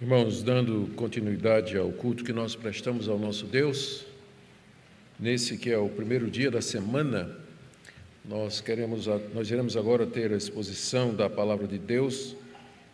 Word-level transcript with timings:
Irmãos, 0.00 0.44
dando 0.44 0.94
continuidade 0.94 1.76
ao 1.76 1.90
culto 1.90 2.22
que 2.22 2.32
nós 2.32 2.54
prestamos 2.54 3.08
ao 3.08 3.18
nosso 3.18 3.46
Deus, 3.46 4.06
nesse 5.18 5.58
que 5.58 5.70
é 5.70 5.76
o 5.76 5.88
primeiro 5.88 6.30
dia 6.30 6.52
da 6.52 6.62
semana, 6.62 7.36
nós 8.24 8.60
queremos, 8.60 9.08
nós 9.34 9.50
iremos 9.50 9.76
agora 9.76 10.06
ter 10.06 10.32
a 10.32 10.36
exposição 10.36 11.12
da 11.12 11.28
palavra 11.28 11.66
de 11.66 11.78
Deus. 11.78 12.36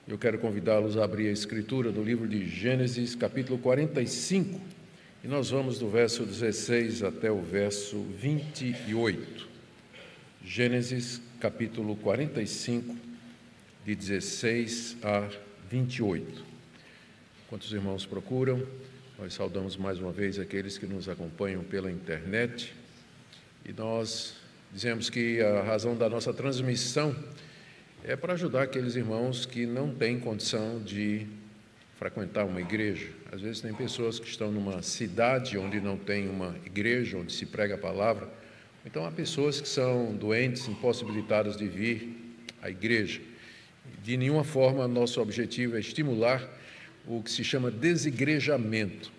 Eu 0.08 0.16
quero 0.16 0.38
convidá-los 0.38 0.96
a 0.96 1.04
abrir 1.04 1.28
a 1.28 1.32
escritura 1.32 1.92
do 1.92 2.02
livro 2.02 2.26
de 2.26 2.48
Gênesis, 2.48 3.14
capítulo 3.14 3.58
45, 3.58 4.58
e 5.22 5.28
nós 5.28 5.50
vamos 5.50 5.78
do 5.78 5.90
verso 5.90 6.24
16 6.24 7.02
até 7.02 7.30
o 7.30 7.42
verso 7.42 8.00
28. 8.18 9.46
Gênesis, 10.42 11.20
capítulo 11.38 11.96
45, 11.96 12.96
de 13.84 13.94
16 13.94 14.96
a 15.02 15.28
28. 15.68 16.53
Quantos 17.46 17.70
irmãos 17.72 18.06
procuram? 18.06 18.66
Nós 19.18 19.34
saudamos 19.34 19.76
mais 19.76 19.98
uma 19.98 20.10
vez 20.10 20.38
aqueles 20.38 20.78
que 20.78 20.86
nos 20.86 21.10
acompanham 21.10 21.62
pela 21.62 21.90
internet 21.90 22.74
e 23.66 23.72
nós 23.72 24.34
dizemos 24.72 25.10
que 25.10 25.42
a 25.42 25.62
razão 25.62 25.94
da 25.94 26.08
nossa 26.08 26.32
transmissão 26.32 27.14
é 28.02 28.16
para 28.16 28.32
ajudar 28.32 28.62
aqueles 28.62 28.96
irmãos 28.96 29.44
que 29.44 29.66
não 29.66 29.94
têm 29.94 30.18
condição 30.18 30.82
de 30.82 31.26
frequentar 31.98 32.46
uma 32.46 32.62
igreja. 32.62 33.10
Às 33.30 33.42
vezes 33.42 33.60
tem 33.60 33.74
pessoas 33.74 34.18
que 34.18 34.26
estão 34.26 34.50
numa 34.50 34.80
cidade 34.80 35.58
onde 35.58 35.82
não 35.82 35.98
tem 35.98 36.30
uma 36.30 36.56
igreja, 36.64 37.18
onde 37.18 37.32
se 37.32 37.44
prega 37.44 37.74
a 37.74 37.78
palavra. 37.78 38.26
Então 38.86 39.04
há 39.04 39.12
pessoas 39.12 39.60
que 39.60 39.68
são 39.68 40.14
doentes, 40.14 40.66
impossibilitadas 40.66 41.58
de 41.58 41.68
vir 41.68 42.36
à 42.62 42.70
igreja. 42.70 43.20
De 44.02 44.16
nenhuma 44.16 44.44
forma 44.44 44.88
nosso 44.88 45.20
objetivo 45.20 45.76
é 45.76 45.80
estimular 45.80 46.63
o 47.06 47.22
que 47.22 47.30
se 47.30 47.44
chama 47.44 47.70
desigrejamento, 47.70 49.12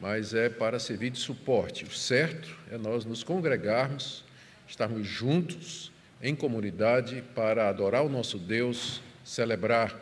mas 0.00 0.34
é 0.34 0.48
para 0.48 0.78
servir 0.78 1.10
de 1.10 1.18
suporte. 1.18 1.84
O 1.84 1.90
certo 1.90 2.56
é 2.70 2.76
nós 2.76 3.04
nos 3.04 3.22
congregarmos, 3.22 4.24
estarmos 4.68 5.06
juntos 5.06 5.92
em 6.20 6.34
comunidade 6.34 7.22
para 7.34 7.68
adorar 7.68 8.04
o 8.04 8.08
nosso 8.08 8.38
Deus, 8.38 9.00
celebrar 9.24 10.00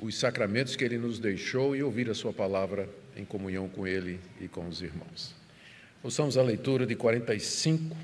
os 0.00 0.18
sacramentos 0.18 0.76
que 0.76 0.84
Ele 0.84 0.98
nos 0.98 1.18
deixou 1.18 1.76
e 1.76 1.82
ouvir 1.82 2.08
a 2.10 2.14
Sua 2.14 2.32
palavra 2.32 2.88
em 3.16 3.24
comunhão 3.24 3.68
com 3.68 3.86
Ele 3.86 4.20
e 4.40 4.48
com 4.48 4.66
os 4.68 4.82
irmãos. 4.82 5.34
Ouçamos 6.02 6.36
a 6.36 6.42
leitura 6.42 6.86
de 6.86 6.94
45, 6.94 7.96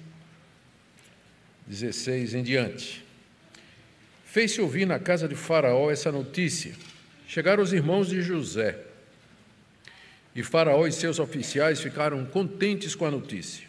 16 1.66 2.34
em 2.34 2.42
diante. 2.42 3.04
Fez-se 4.24 4.60
ouvir 4.60 4.86
na 4.86 4.98
casa 4.98 5.28
de 5.28 5.34
Faraó 5.34 5.90
essa 5.90 6.10
notícia 6.10 6.74
Chegaram 7.32 7.62
os 7.62 7.72
irmãos 7.72 8.08
de 8.08 8.20
José, 8.20 8.78
e 10.36 10.42
Faraó 10.42 10.86
e 10.86 10.92
seus 10.92 11.18
oficiais 11.18 11.80
ficaram 11.80 12.26
contentes 12.26 12.94
com 12.94 13.06
a 13.06 13.10
notícia. 13.10 13.66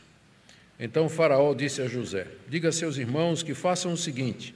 Então 0.77 1.07
Faraó 1.07 1.53
disse 1.53 1.81
a 1.81 1.87
José: 1.87 2.27
Diga 2.49 2.67
a 2.67 2.71
seus 2.73 2.97
irmãos 2.97 3.41
que 3.41 3.53
façam 3.53 3.93
o 3.93 3.97
seguinte: 3.97 4.53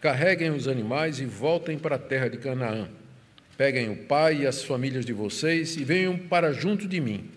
carreguem 0.00 0.50
os 0.50 0.68
animais 0.68 1.18
e 1.18 1.24
voltem 1.24 1.76
para 1.76 1.96
a 1.96 1.98
terra 1.98 2.28
de 2.28 2.36
Canaã. 2.36 2.88
Peguem 3.58 3.90
o 3.90 3.96
pai 3.96 4.42
e 4.42 4.46
as 4.46 4.62
famílias 4.62 5.04
de 5.04 5.12
vocês 5.12 5.76
e 5.76 5.82
venham 5.82 6.16
para 6.16 6.52
junto 6.52 6.86
de 6.86 7.00
mim. 7.00 7.28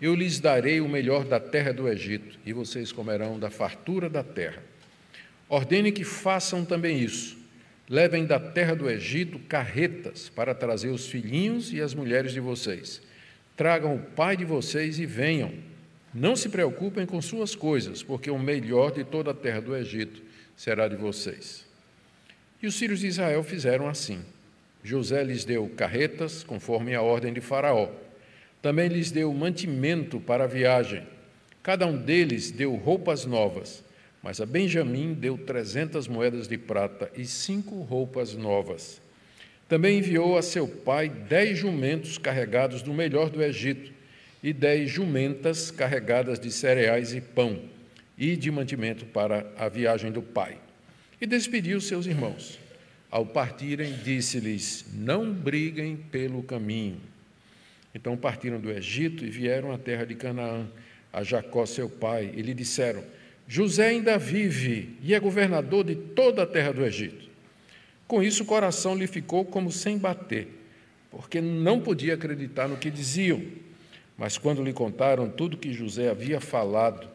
Eu 0.00 0.14
lhes 0.14 0.38
darei 0.38 0.80
o 0.80 0.88
melhor 0.88 1.24
da 1.24 1.40
terra 1.40 1.72
do 1.72 1.88
Egito, 1.88 2.38
e 2.46 2.52
vocês 2.52 2.92
comerão 2.92 3.40
da 3.40 3.50
fartura 3.50 4.08
da 4.08 4.22
terra. 4.22 4.62
Ordene 5.48 5.90
que 5.90 6.04
façam 6.04 6.64
também 6.64 7.00
isso 7.00 7.38
Levem 7.88 8.26
da 8.26 8.38
terra 8.38 8.74
do 8.74 8.90
Egito 8.90 9.38
carretas 9.38 10.28
para 10.28 10.54
trazer 10.54 10.88
os 10.88 11.08
filhinhos 11.08 11.72
e 11.72 11.80
as 11.80 11.94
mulheres 11.94 12.32
de 12.32 12.40
vocês. 12.40 13.00
Tragam 13.56 13.96
o 13.96 13.98
pai 13.98 14.36
de 14.36 14.44
vocês 14.44 14.98
e 14.98 15.06
venham. 15.06 15.52
Não 16.12 16.36
se 16.36 16.50
preocupem 16.50 17.06
com 17.06 17.20
suas 17.22 17.54
coisas, 17.54 18.02
porque 18.02 18.30
o 18.30 18.38
melhor 18.38 18.92
de 18.92 19.04
toda 19.04 19.30
a 19.30 19.34
terra 19.34 19.60
do 19.60 19.74
Egito 19.74 20.22
será 20.54 20.86
de 20.86 20.96
vocês. 20.96 21.64
E 22.62 22.66
os 22.66 22.78
filhos 22.78 23.00
de 23.00 23.06
Israel 23.06 23.42
fizeram 23.42 23.88
assim. 23.88 24.20
José 24.84 25.24
lhes 25.24 25.44
deu 25.44 25.66
carretas, 25.68 26.42
conforme 26.42 26.94
a 26.94 27.00
ordem 27.00 27.32
de 27.32 27.40
Faraó. 27.40 27.88
Também 28.60 28.88
lhes 28.88 29.10
deu 29.10 29.32
mantimento 29.32 30.20
para 30.20 30.44
a 30.44 30.48
viagem. 30.48 31.06
Cada 31.62 31.86
um 31.86 31.96
deles 31.96 32.50
deu 32.50 32.74
roupas 32.74 33.24
novas 33.24 33.82
mas 34.22 34.40
a 34.40 34.46
Benjamim 34.46 35.14
deu 35.14 35.38
trezentas 35.38 36.08
moedas 36.08 36.48
de 36.48 36.58
prata 36.58 37.10
e 37.16 37.24
cinco 37.24 37.80
roupas 37.82 38.34
novas. 38.34 39.00
Também 39.68 39.98
enviou 39.98 40.36
a 40.36 40.42
seu 40.42 40.66
pai 40.66 41.08
dez 41.08 41.58
jumentos 41.58 42.18
carregados 42.18 42.82
do 42.82 42.92
melhor 42.92 43.30
do 43.30 43.42
Egito 43.42 43.92
e 44.42 44.52
dez 44.52 44.90
jumentas 44.90 45.70
carregadas 45.70 46.40
de 46.40 46.50
cereais 46.50 47.12
e 47.12 47.20
pão 47.20 47.60
e 48.16 48.34
de 48.34 48.50
mantimento 48.50 49.04
para 49.06 49.46
a 49.56 49.68
viagem 49.68 50.10
do 50.10 50.22
pai. 50.22 50.58
E 51.20 51.26
despediu 51.26 51.80
seus 51.80 52.06
irmãos. 52.06 52.58
Ao 53.10 53.24
partirem, 53.24 53.94
disse-lhes: 54.04 54.86
Não 54.92 55.32
briguem 55.32 55.96
pelo 55.96 56.42
caminho. 56.42 57.00
Então 57.94 58.16
partiram 58.16 58.60
do 58.60 58.70
Egito 58.70 59.24
e 59.24 59.30
vieram 59.30 59.72
à 59.72 59.78
terra 59.78 60.04
de 60.04 60.14
Canaã, 60.14 60.66
a 61.12 61.22
Jacó 61.22 61.64
seu 61.64 61.88
pai, 61.88 62.32
e 62.36 62.42
lhe 62.42 62.54
disseram: 62.54 63.02
José 63.50 63.88
ainda 63.88 64.18
vive 64.18 64.90
e 65.02 65.14
é 65.14 65.18
governador 65.18 65.82
de 65.82 65.94
toda 65.94 66.42
a 66.42 66.46
terra 66.46 66.70
do 66.70 66.84
Egito. 66.84 67.26
Com 68.06 68.22
isso, 68.22 68.42
o 68.42 68.46
coração 68.46 68.94
lhe 68.94 69.06
ficou 69.06 69.42
como 69.42 69.72
sem 69.72 69.96
bater, 69.96 70.48
porque 71.10 71.40
não 71.40 71.80
podia 71.80 72.12
acreditar 72.12 72.68
no 72.68 72.76
que 72.76 72.90
diziam. 72.90 73.42
Mas 74.18 74.36
quando 74.36 74.62
lhe 74.62 74.74
contaram 74.74 75.30
tudo 75.30 75.56
que 75.56 75.72
José 75.72 76.10
havia 76.10 76.40
falado, 76.40 77.08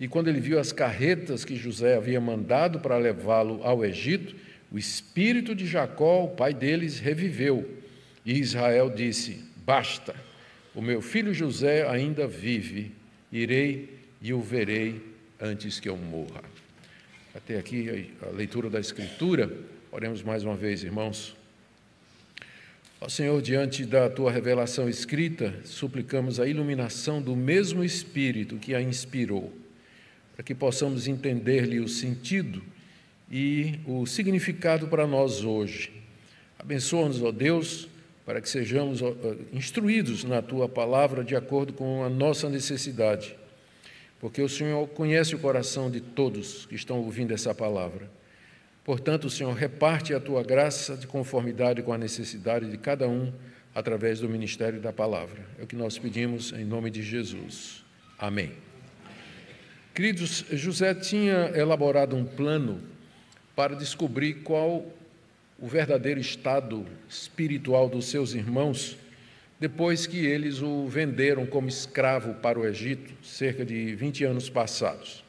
e 0.00 0.08
quando 0.08 0.28
ele 0.28 0.40
viu 0.40 0.58
as 0.58 0.72
carretas 0.72 1.44
que 1.44 1.54
José 1.54 1.96
havia 1.96 2.20
mandado 2.20 2.80
para 2.80 2.96
levá-lo 2.96 3.60
ao 3.62 3.84
Egito, 3.84 4.34
o 4.72 4.78
espírito 4.78 5.54
de 5.54 5.66
Jacó, 5.66 6.24
o 6.24 6.28
pai 6.28 6.54
deles, 6.54 6.98
reviveu. 6.98 7.78
E 8.24 8.38
Israel 8.38 8.88
disse: 8.88 9.44
Basta, 9.56 10.14
o 10.74 10.80
meu 10.80 11.02
filho 11.02 11.34
José 11.34 11.86
ainda 11.86 12.26
vive, 12.26 12.92
irei 13.30 13.98
e 14.22 14.32
o 14.32 14.40
verei 14.40 15.13
antes 15.44 15.78
que 15.78 15.88
eu 15.88 15.96
morra. 15.96 16.42
Até 17.34 17.58
aqui 17.58 18.10
a 18.22 18.30
leitura 18.30 18.70
da 18.70 18.80
Escritura. 18.80 19.52
Oremos 19.92 20.22
mais 20.22 20.42
uma 20.42 20.56
vez, 20.56 20.82
irmãos. 20.82 21.36
Ó 22.98 23.08
Senhor, 23.08 23.40
diante 23.42 23.84
da 23.84 24.08
tua 24.08 24.32
revelação 24.32 24.88
escrita, 24.88 25.54
suplicamos 25.64 26.40
a 26.40 26.46
iluminação 26.46 27.20
do 27.20 27.36
mesmo 27.36 27.84
Espírito 27.84 28.56
que 28.56 28.74
a 28.74 28.80
inspirou, 28.80 29.52
para 30.34 30.42
que 30.42 30.54
possamos 30.54 31.06
entender-lhe 31.06 31.78
o 31.78 31.88
sentido 31.88 32.62
e 33.30 33.78
o 33.84 34.06
significado 34.06 34.88
para 34.88 35.06
nós 35.06 35.44
hoje. 35.44 35.92
Abençoa-nos, 36.58 37.22
ó 37.22 37.30
Deus, 37.30 37.86
para 38.24 38.40
que 38.40 38.48
sejamos 38.48 39.00
instruídos 39.52 40.24
na 40.24 40.40
tua 40.40 40.66
palavra 40.66 41.22
de 41.22 41.36
acordo 41.36 41.74
com 41.74 42.02
a 42.02 42.08
nossa 42.08 42.48
necessidade 42.48 43.36
porque 44.24 44.40
o 44.40 44.48
Senhor 44.48 44.88
conhece 44.88 45.34
o 45.34 45.38
coração 45.38 45.90
de 45.90 46.00
todos 46.00 46.64
que 46.64 46.74
estão 46.74 46.96
ouvindo 46.96 47.34
essa 47.34 47.54
palavra. 47.54 48.10
Portanto, 48.82 49.26
o 49.26 49.30
Senhor 49.30 49.52
reparte 49.52 50.14
a 50.14 50.18
tua 50.18 50.42
graça 50.42 50.96
de 50.96 51.06
conformidade 51.06 51.82
com 51.82 51.92
a 51.92 51.98
necessidade 51.98 52.70
de 52.70 52.78
cada 52.78 53.06
um 53.06 53.30
através 53.74 54.20
do 54.20 54.28
ministério 54.30 54.80
da 54.80 54.94
palavra. 54.94 55.44
É 55.58 55.64
o 55.64 55.66
que 55.66 55.76
nós 55.76 55.98
pedimos 55.98 56.52
em 56.52 56.64
nome 56.64 56.90
de 56.90 57.02
Jesus. 57.02 57.84
Amém. 58.18 58.52
Queridos, 59.94 60.46
José 60.52 60.94
tinha 60.94 61.52
elaborado 61.54 62.16
um 62.16 62.24
plano 62.24 62.80
para 63.54 63.76
descobrir 63.76 64.36
qual 64.36 64.86
o 65.58 65.68
verdadeiro 65.68 66.18
estado 66.18 66.86
espiritual 67.10 67.90
dos 67.90 68.06
seus 68.06 68.32
irmãos 68.32 68.96
depois 69.64 70.06
que 70.06 70.26
eles 70.26 70.60
o 70.60 70.86
venderam 70.86 71.46
como 71.46 71.70
escravo 71.70 72.34
para 72.34 72.60
o 72.60 72.66
Egito, 72.66 73.14
cerca 73.22 73.64
de 73.64 73.94
20 73.94 74.22
anos 74.24 74.50
passados. 74.50 75.24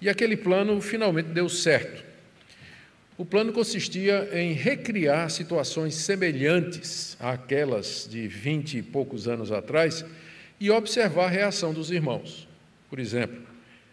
E 0.00 0.08
aquele 0.08 0.36
plano 0.36 0.80
finalmente 0.80 1.28
deu 1.28 1.48
certo. 1.48 2.04
O 3.16 3.24
plano 3.24 3.52
consistia 3.52 4.28
em 4.32 4.52
recriar 4.52 5.30
situações 5.30 5.94
semelhantes 5.94 7.16
àquelas 7.20 8.08
de 8.10 8.26
20 8.26 8.78
e 8.78 8.82
poucos 8.82 9.28
anos 9.28 9.52
atrás 9.52 10.04
e 10.58 10.68
observar 10.68 11.26
a 11.26 11.30
reação 11.30 11.72
dos 11.72 11.92
irmãos. 11.92 12.48
Por 12.90 12.98
exemplo, 12.98 13.46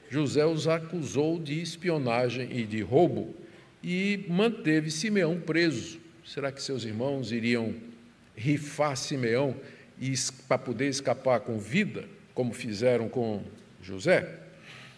José 0.10 0.44
os 0.48 0.68
acusou 0.68 1.40
de 1.40 1.62
espionagem 1.62 2.50
e 2.52 2.64
de 2.66 2.82
roubo 2.82 3.36
e 3.84 4.26
manteve 4.28 4.90
Simeão 4.90 5.40
preso. 5.40 6.00
Será 6.26 6.52
que 6.52 6.60
seus 6.60 6.84
irmãos 6.86 7.32
iriam 7.32 7.93
rifar 8.36 8.96
Simeão 8.96 9.56
para 10.48 10.58
poder 10.58 10.88
escapar 10.88 11.40
com 11.42 11.58
vida, 11.58 12.06
como 12.34 12.54
fizeram 12.54 13.08
com 13.08 13.42
José, 13.82 14.28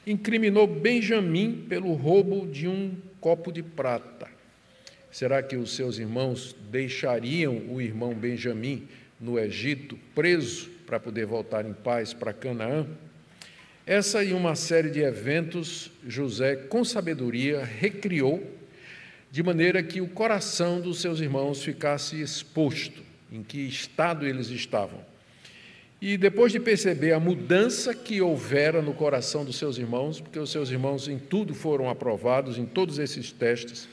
incriminou 0.06 0.68
Benjamim 0.68 1.66
pelo 1.68 1.94
roubo 1.94 2.48
de 2.48 2.68
um 2.68 2.96
copo 3.20 3.52
de 3.52 3.62
prata. 3.62 4.28
Será 5.12 5.42
que 5.42 5.56
os 5.56 5.76
seus 5.76 5.98
irmãos 5.98 6.56
deixariam 6.70 7.58
o 7.70 7.82
irmão 7.82 8.14
Benjamim 8.14 8.88
no 9.20 9.40
Egito, 9.40 9.98
preso, 10.14 10.70
para 10.86 11.00
poder 11.00 11.26
voltar 11.26 11.66
em 11.66 11.74
paz 11.74 12.14
para 12.14 12.34
Canaã? 12.34 12.86
Essa 13.86 14.24
e 14.24 14.34
uma 14.34 14.56
série 14.56 14.90
de 14.90 15.02
eventos, 15.02 15.92
José, 16.08 16.56
com 16.56 16.84
sabedoria, 16.84 17.64
recriou, 17.64 18.44
de 19.32 19.44
maneira 19.44 19.84
que 19.84 20.02
o 20.02 20.08
coração 20.08 20.82
dos 20.82 21.02
seus 21.02 21.20
irmãos 21.20 21.64
ficasse 21.64 22.20
exposto, 22.20 23.05
em 23.32 23.44
que 23.44 23.60
estado 23.60 24.26
eles 24.26 24.50
estavam. 24.50 25.00
E 26.02 26.18
depois 26.18 26.52
de 26.52 26.60
perceber 26.60 27.14
a 27.14 27.20
mudança 27.20 27.94
que 27.94 28.22
houvera 28.22 28.82
no 28.82 28.94
coração 28.94 29.46
dos 29.46 29.56
seus 29.56 29.78
irmãos, 29.78 30.20
porque 30.20 30.38
os 30.38 30.52
seus 30.52 30.70
irmãos 30.70 31.08
em 31.08 31.18
tudo 31.18 31.54
foram 31.54 31.90
aprovados, 31.90 32.58
em 32.58 32.66
todos 32.66 33.00
esses 33.00 33.32
testes, 33.32 33.88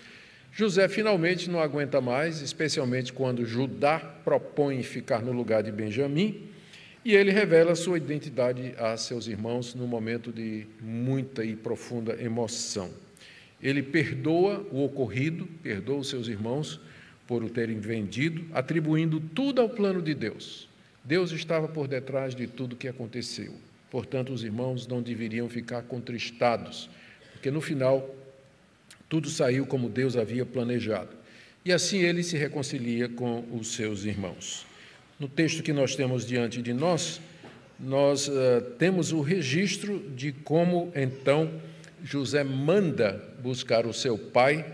José 0.54 0.86
finalmente 0.86 1.48
não 1.48 1.60
aguenta 1.60 2.00
mais, 2.00 2.42
especialmente 2.42 3.12
quando 3.12 3.46
Judá 3.46 3.98
propõe 3.98 4.82
ficar 4.82 5.22
no 5.22 5.32
lugar 5.32 5.62
de 5.62 5.72
Benjamim, 5.72 6.42
e 7.04 7.14
ele 7.14 7.30
revela 7.30 7.74
sua 7.74 7.96
identidade 7.96 8.74
a 8.76 8.96
seus 8.96 9.26
irmãos 9.26 9.74
no 9.74 9.86
momento 9.86 10.30
de 10.30 10.66
muita 10.80 11.44
e 11.44 11.56
profunda 11.56 12.22
emoção. 12.22 12.90
Ele 13.62 13.82
perdoa 13.82 14.66
o 14.70 14.84
ocorrido, 14.84 15.46
perdoa 15.62 15.98
os 15.98 16.10
seus 16.10 16.28
irmãos 16.28 16.78
por 17.26 17.42
o 17.42 17.48
terem 17.48 17.78
vendido, 17.78 18.44
atribuindo 18.52 19.20
tudo 19.20 19.60
ao 19.60 19.68
plano 19.68 20.02
de 20.02 20.14
Deus. 20.14 20.68
Deus 21.04 21.32
estava 21.32 21.68
por 21.68 21.88
detrás 21.88 22.34
de 22.34 22.46
tudo 22.46 22.74
o 22.74 22.76
que 22.76 22.88
aconteceu. 22.88 23.54
Portanto, 23.90 24.32
os 24.32 24.42
irmãos 24.44 24.86
não 24.86 25.02
deveriam 25.02 25.48
ficar 25.48 25.82
contristados, 25.82 26.88
porque 27.32 27.50
no 27.50 27.60
final 27.60 28.08
tudo 29.08 29.28
saiu 29.28 29.66
como 29.66 29.88
Deus 29.88 30.16
havia 30.16 30.46
planejado. 30.46 31.10
E 31.64 31.72
assim 31.72 31.98
ele 31.98 32.22
se 32.22 32.36
reconcilia 32.36 33.08
com 33.08 33.44
os 33.52 33.74
seus 33.74 34.04
irmãos. 34.04 34.66
No 35.20 35.28
texto 35.28 35.62
que 35.62 35.72
nós 35.72 35.94
temos 35.94 36.26
diante 36.26 36.62
de 36.62 36.72
nós, 36.72 37.20
nós 37.78 38.28
uh, 38.28 38.32
temos 38.78 39.12
o 39.12 39.20
registro 39.20 39.98
de 40.16 40.32
como 40.32 40.90
então 40.94 41.60
José 42.02 42.42
manda 42.42 43.22
buscar 43.42 43.86
o 43.86 43.92
seu 43.92 44.16
pai 44.16 44.64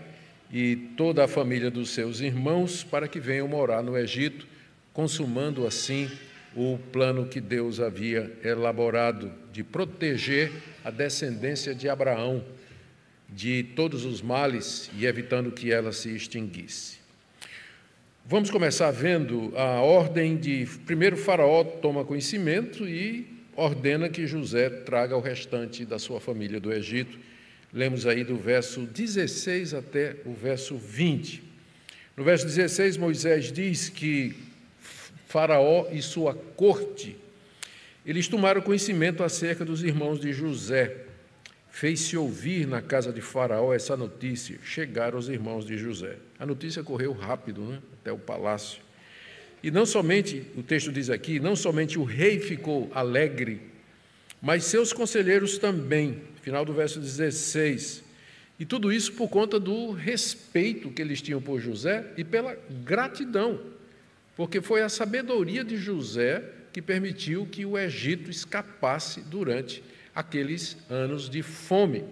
e 0.51 0.75
toda 0.97 1.23
a 1.23 1.27
família 1.27 1.69
dos 1.69 1.91
seus 1.91 2.19
irmãos 2.19 2.83
para 2.83 3.07
que 3.07 3.19
venham 3.19 3.47
morar 3.47 3.83
no 3.83 3.97
Egito, 3.97 4.47
consumando 4.93 5.67
assim 5.67 6.09
o 6.55 6.79
plano 6.91 7.27
que 7.27 7.39
Deus 7.39 7.79
havia 7.79 8.31
elaborado 8.43 9.31
de 9.53 9.63
proteger 9.63 10.51
a 10.83 10.89
descendência 10.89 11.75
de 11.75 11.87
Abraão 11.87 12.43
de 13.27 13.63
todos 13.75 14.05
os 14.05 14.21
males 14.21 14.89
e 14.97 15.05
evitando 15.05 15.51
que 15.51 15.71
ela 15.71 15.91
se 15.91 16.09
extinguisse. 16.09 16.97
Vamos 18.25 18.49
começar 18.49 18.91
vendo 18.91 19.53
a 19.55 19.81
ordem 19.81 20.37
de. 20.37 20.67
Primeiro, 20.85 21.17
Faraó 21.17 21.63
toma 21.63 22.05
conhecimento 22.05 22.87
e 22.87 23.27
ordena 23.55 24.09
que 24.09 24.27
José 24.27 24.69
traga 24.69 25.15
o 25.15 25.21
restante 25.21 25.85
da 25.85 25.97
sua 25.97 26.19
família 26.19 26.59
do 26.59 26.71
Egito. 26.71 27.17
Lemos 27.71 28.07
aí 28.07 28.23
do 28.23 28.35
verso 28.35 28.81
16 28.81 29.73
até 29.73 30.17
o 30.25 30.33
verso 30.33 30.77
20. 30.77 31.43
No 32.17 32.23
verso 32.23 32.45
16, 32.45 32.97
Moisés 32.97 33.51
diz 33.51 33.89
que 33.89 34.35
Faraó 35.27 35.87
e 35.91 36.01
sua 36.01 36.33
corte, 36.33 37.15
eles 38.03 38.27
tomaram 38.27 38.61
conhecimento 38.61 39.23
acerca 39.23 39.63
dos 39.63 39.83
irmãos 39.83 40.19
de 40.19 40.33
José. 40.33 41.05
Fez-se 41.69 42.17
ouvir 42.17 42.65
na 42.65 42.81
casa 42.81 43.13
de 43.13 43.21
Faraó 43.21 43.71
essa 43.71 43.95
notícia. 43.95 44.57
Chegaram 44.63 45.19
os 45.19 45.29
irmãos 45.29 45.65
de 45.65 45.77
José. 45.77 46.17
A 46.39 46.45
notícia 46.45 46.83
correu 46.83 47.13
rápido, 47.13 47.61
né? 47.61 47.79
até 48.01 48.11
o 48.11 48.17
palácio. 48.17 48.81
E 49.61 49.69
não 49.69 49.85
somente, 49.85 50.43
o 50.57 50.63
texto 50.63 50.91
diz 50.91 51.09
aqui, 51.09 51.39
não 51.39 51.55
somente 51.55 51.99
o 51.99 52.03
rei 52.03 52.39
ficou 52.39 52.89
alegre, 52.93 53.61
mas 54.41 54.63
seus 54.63 54.91
conselheiros 54.91 55.57
também. 55.57 56.21
Final 56.49 56.65
do 56.65 56.73
verso 56.73 56.99
16. 56.99 58.03
E 58.59 58.65
tudo 58.65 58.91
isso 58.91 59.13
por 59.13 59.29
conta 59.29 59.59
do 59.59 59.91
respeito 59.91 60.89
que 60.89 60.99
eles 60.99 61.21
tinham 61.21 61.39
por 61.39 61.59
José 61.61 62.11
e 62.17 62.23
pela 62.23 62.57
gratidão, 62.83 63.59
porque 64.35 64.59
foi 64.59 64.81
a 64.81 64.89
sabedoria 64.89 65.63
de 65.63 65.77
José 65.77 66.43
que 66.73 66.81
permitiu 66.81 67.45
que 67.45 67.67
o 67.67 67.77
Egito 67.77 68.31
escapasse 68.31 69.21
durante 69.21 69.83
aqueles 70.15 70.75
anos 70.89 71.29
de 71.29 71.43
fome. 71.43 72.03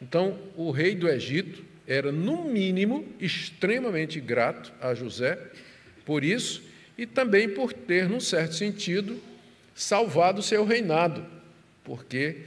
Então, 0.00 0.38
o 0.56 0.70
rei 0.70 0.94
do 0.94 1.06
Egito 1.06 1.62
era, 1.86 2.10
no 2.10 2.42
mínimo, 2.42 3.06
extremamente 3.20 4.18
grato 4.18 4.72
a 4.80 4.94
José 4.94 5.38
por 6.06 6.24
isso 6.24 6.62
e 6.96 7.04
também 7.04 7.50
por 7.50 7.74
ter, 7.74 8.08
num 8.08 8.18
certo 8.18 8.54
sentido, 8.54 9.20
salvado 9.74 10.42
seu 10.42 10.64
reinado, 10.64 11.22
porque 11.84 12.44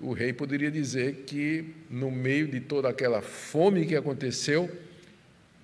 o 0.00 0.12
rei 0.12 0.32
poderia 0.32 0.70
dizer 0.70 1.24
que, 1.26 1.64
no 1.90 2.10
meio 2.10 2.48
de 2.48 2.58
toda 2.58 2.88
aquela 2.88 3.20
fome 3.20 3.84
que 3.84 3.94
aconteceu, 3.94 4.70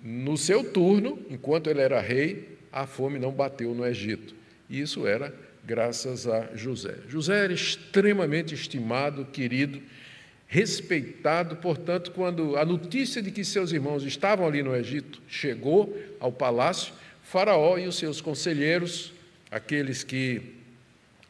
no 0.02 0.36
seu 0.36 0.62
turno, 0.62 1.18
enquanto 1.30 1.70
ele 1.70 1.80
era 1.80 2.00
rei, 2.00 2.56
a 2.70 2.86
fome 2.86 3.18
não 3.18 3.32
bateu 3.32 3.74
no 3.74 3.86
Egito. 3.86 4.34
E 4.68 4.80
isso 4.80 5.06
era 5.06 5.34
graças 5.64 6.26
a 6.26 6.54
José. 6.54 6.96
José 7.08 7.44
era 7.44 7.52
extremamente 7.52 8.54
estimado, 8.54 9.24
querido, 9.24 9.80
respeitado, 10.46 11.56
portanto, 11.56 12.12
quando 12.12 12.56
a 12.56 12.64
notícia 12.64 13.22
de 13.22 13.30
que 13.30 13.42
seus 13.42 13.72
irmãos 13.72 14.04
estavam 14.04 14.46
ali 14.46 14.62
no 14.62 14.76
Egito 14.76 15.20
chegou 15.26 15.96
ao 16.20 16.30
palácio, 16.30 16.92
Faraó 17.22 17.78
e 17.78 17.88
os 17.88 17.96
seus 17.96 18.20
conselheiros, 18.20 19.12
aqueles 19.50 20.04
que 20.04 20.54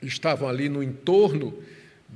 estavam 0.02 0.48
ali 0.48 0.68
no 0.68 0.82
entorno 0.82 1.56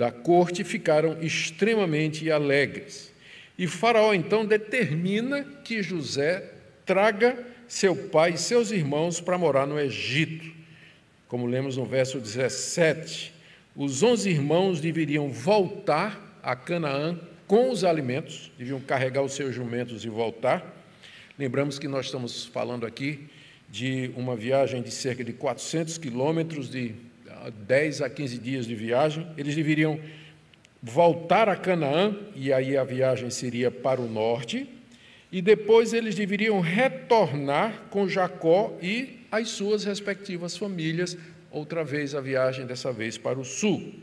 da 0.00 0.10
corte, 0.10 0.64
ficaram 0.64 1.18
extremamente 1.20 2.30
alegres. 2.30 3.12
E 3.58 3.66
Faraó 3.66 4.14
então 4.14 4.46
determina 4.46 5.44
que 5.62 5.82
José 5.82 6.54
traga 6.86 7.38
seu 7.68 7.94
pai 7.94 8.30
e 8.30 8.38
seus 8.38 8.70
irmãos 8.70 9.20
para 9.20 9.36
morar 9.36 9.66
no 9.66 9.78
Egito. 9.78 10.50
Como 11.28 11.44
lemos 11.44 11.76
no 11.76 11.84
verso 11.84 12.18
17, 12.18 13.34
os 13.76 14.02
onze 14.02 14.30
irmãos 14.30 14.80
deveriam 14.80 15.28
voltar 15.28 16.40
a 16.42 16.56
Canaã 16.56 17.20
com 17.46 17.70
os 17.70 17.84
alimentos, 17.84 18.50
deviam 18.56 18.80
carregar 18.80 19.22
os 19.22 19.34
seus 19.34 19.54
jumentos 19.54 20.02
e 20.02 20.08
voltar. 20.08 20.82
Lembramos 21.38 21.78
que 21.78 21.86
nós 21.86 22.06
estamos 22.06 22.46
falando 22.46 22.86
aqui 22.86 23.28
de 23.68 24.10
uma 24.16 24.34
viagem 24.34 24.80
de 24.80 24.90
cerca 24.90 25.22
de 25.22 25.34
400 25.34 25.98
quilômetros, 25.98 26.70
de 26.70 26.94
10 27.48 28.02
a 28.02 28.10
15 28.10 28.38
dias 28.38 28.66
de 28.66 28.74
viagem. 28.74 29.26
Eles 29.36 29.54
deveriam 29.54 29.98
voltar 30.82 31.48
a 31.48 31.56
Canaã, 31.56 32.16
e 32.34 32.52
aí 32.52 32.76
a 32.76 32.84
viagem 32.84 33.30
seria 33.30 33.70
para 33.70 34.00
o 34.00 34.08
norte, 34.08 34.68
e 35.30 35.40
depois 35.40 35.92
eles 35.92 36.14
deveriam 36.14 36.60
retornar 36.60 37.84
com 37.90 38.08
Jacó 38.08 38.76
e 38.82 39.20
as 39.30 39.48
suas 39.50 39.84
respectivas 39.84 40.56
famílias, 40.56 41.16
outra 41.50 41.84
vez 41.84 42.14
a 42.14 42.20
viagem, 42.20 42.66
dessa 42.66 42.92
vez 42.92 43.16
para 43.16 43.38
o 43.38 43.44
sul. 43.44 43.94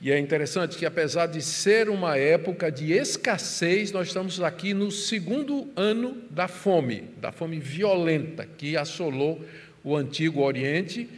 E 0.00 0.10
é 0.10 0.18
interessante 0.18 0.76
que, 0.76 0.84
apesar 0.84 1.26
de 1.26 1.40
ser 1.40 1.88
uma 1.88 2.18
época 2.18 2.72
de 2.72 2.92
escassez, 2.92 3.92
nós 3.92 4.08
estamos 4.08 4.42
aqui 4.42 4.74
no 4.74 4.90
segundo 4.90 5.70
ano 5.76 6.20
da 6.28 6.48
fome, 6.48 7.04
da 7.20 7.30
fome 7.30 7.60
violenta 7.60 8.44
que 8.44 8.76
assolou 8.76 9.40
o 9.84 9.96
antigo 9.96 10.42
Oriente, 10.42 11.08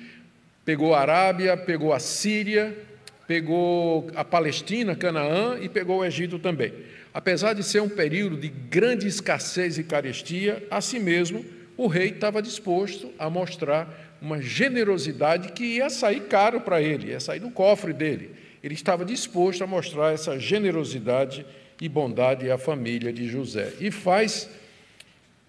pegou 0.64 0.94
a 0.94 1.00
Arábia, 1.00 1.56
pegou 1.56 1.92
a 1.92 1.98
Síria, 1.98 2.76
pegou 3.26 4.10
a 4.14 4.24
Palestina, 4.24 4.94
Canaã 4.94 5.58
e 5.60 5.68
pegou 5.68 5.98
o 5.98 6.04
Egito 6.04 6.38
também. 6.38 6.72
Apesar 7.12 7.52
de 7.52 7.62
ser 7.62 7.80
um 7.80 7.88
período 7.88 8.36
de 8.36 8.48
grande 8.48 9.06
escassez 9.06 9.78
e 9.78 9.84
carestia, 9.84 10.66
assim 10.70 10.98
mesmo, 10.98 11.44
o 11.76 11.86
rei 11.86 12.08
estava 12.08 12.42
disposto 12.42 13.12
a 13.18 13.30
mostrar 13.30 14.16
uma 14.20 14.40
generosidade 14.40 15.52
que 15.52 15.64
ia 15.64 15.90
sair 15.90 16.22
caro 16.22 16.60
para 16.60 16.80
ele, 16.80 17.10
ia 17.10 17.20
sair 17.20 17.40
do 17.40 17.50
cofre 17.50 17.92
dele 17.92 18.44
ele 18.64 18.72
estava 18.72 19.04
disposto 19.04 19.62
a 19.62 19.66
mostrar 19.66 20.14
essa 20.14 20.38
generosidade 20.38 21.44
e 21.78 21.86
bondade 21.86 22.50
à 22.50 22.56
família 22.56 23.12
de 23.12 23.28
José. 23.28 23.74
E 23.78 23.90
faz 23.90 24.48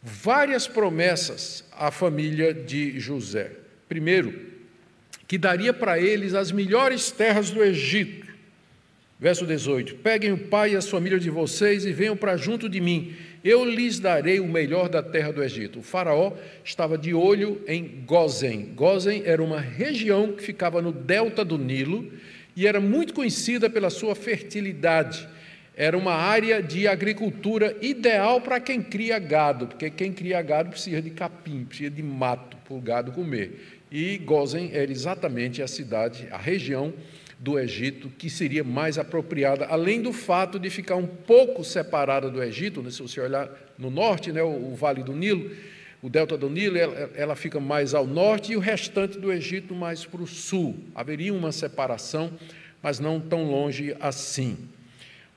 várias 0.04 0.68
promessas 0.68 1.64
à 1.72 1.90
família 1.92 2.54
de 2.54 3.00
José. 3.00 3.52
Primeiro, 3.88 4.38
que 5.28 5.38
daria 5.38 5.74
para 5.74 6.00
eles 6.00 6.34
as 6.34 6.52
melhores 6.52 7.12
terras 7.12 7.50
do 7.50 7.64
Egito. 7.64 8.26
Verso 9.20 9.46
18: 9.46 9.96
Peguem 9.96 10.34
o 10.34 10.38
pai 10.38 10.74
e 10.74 10.76
as 10.76 10.90
famílias 10.90 11.22
de 11.22 11.30
vocês 11.30 11.86
e 11.86 11.92
venham 11.92 12.18
para 12.18 12.36
junto 12.36 12.68
de 12.68 12.82
mim. 12.82 13.16
Eu 13.44 13.64
lhes 13.64 14.00
darei 14.00 14.40
o 14.40 14.48
melhor 14.48 14.90
da 14.90 15.02
terra 15.02 15.32
do 15.32 15.44
Egito. 15.44 15.80
O 15.80 15.84
Faraó 15.84 16.34
estava 16.64 16.98
de 16.98 17.14
olho 17.14 17.62
em 17.68 18.04
Gozen. 18.06 18.74
Gozen 18.76 19.24
era 19.26 19.42
uma 19.42 19.60
região 19.60 20.34
que 20.34 20.44
ficava 20.44 20.82
no 20.82 20.92
delta 20.92 21.46
do 21.46 21.58
Nilo 21.58 22.12
e 22.56 22.68
era 22.68 22.82
muito 22.82 23.14
conhecida 23.14 23.70
pela 23.70 23.90
sua 23.90 24.16
fertilidade. 24.16 25.28
era 25.78 25.98
uma 25.98 26.14
área 26.14 26.64
de 26.64 26.88
agricultura 26.88 27.76
ideal 27.82 28.40
para 28.40 28.62
quem 28.62 28.82
cria 28.82 29.20
gado, 29.20 29.68
porque 29.68 29.90
quem 29.90 30.14
cria 30.14 30.42
gado 30.42 30.70
precisa 30.70 31.02
de 31.02 31.10
capim, 31.10 31.66
precisa 31.66 31.90
de 31.90 32.02
mato 32.02 32.56
para 32.66 32.74
o 32.74 32.80
gado 32.80 33.12
comer. 33.12 33.75
E 33.98 34.18
Gozen 34.18 34.72
era 34.74 34.92
exatamente 34.92 35.62
a 35.62 35.68
cidade, 35.70 36.28
a 36.30 36.38
região 36.38 36.94
do 37.40 37.58
Egito 37.58 38.10
que 38.10 38.30
seria 38.30 38.62
mais 38.62 38.98
apropriada, 38.98 39.68
além 39.68 40.02
do 40.02 40.12
fato 40.12 40.60
de 40.60 40.70
ficar 40.70 40.98
um 40.98 41.08
pouco 41.08 41.64
separada 41.64 42.30
do 42.30 42.44
Egito, 42.44 42.82
né, 42.82 42.92
se 42.92 43.02
você 43.02 43.22
olhar 43.22 43.50
no 43.78 43.90
norte, 43.90 44.34
né, 44.34 44.44
o, 44.44 44.72
o 44.72 44.76
Vale 44.76 45.02
do 45.02 45.14
Nilo, 45.14 45.50
o 46.02 46.10
delta 46.10 46.38
do 46.38 46.50
Nilo, 46.50 46.76
ela, 46.78 47.10
ela, 47.16 47.36
fica 47.38 47.58
mais 47.58 47.94
ao 47.94 48.06
norte 48.06 48.52
e 48.52 48.58
o 48.58 48.60
restante 48.60 49.18
do 49.18 49.32
Egito 49.32 49.74
mais 49.74 50.04
para 50.04 50.22
o 50.22 50.28
sul. 50.28 50.76
Haveria 50.94 51.34
uma 51.34 51.54
separação, 51.54 52.34
mas 52.84 53.00
não 53.00 53.18
tão 53.18 53.50
longe 53.50 53.96
assim. 54.02 54.58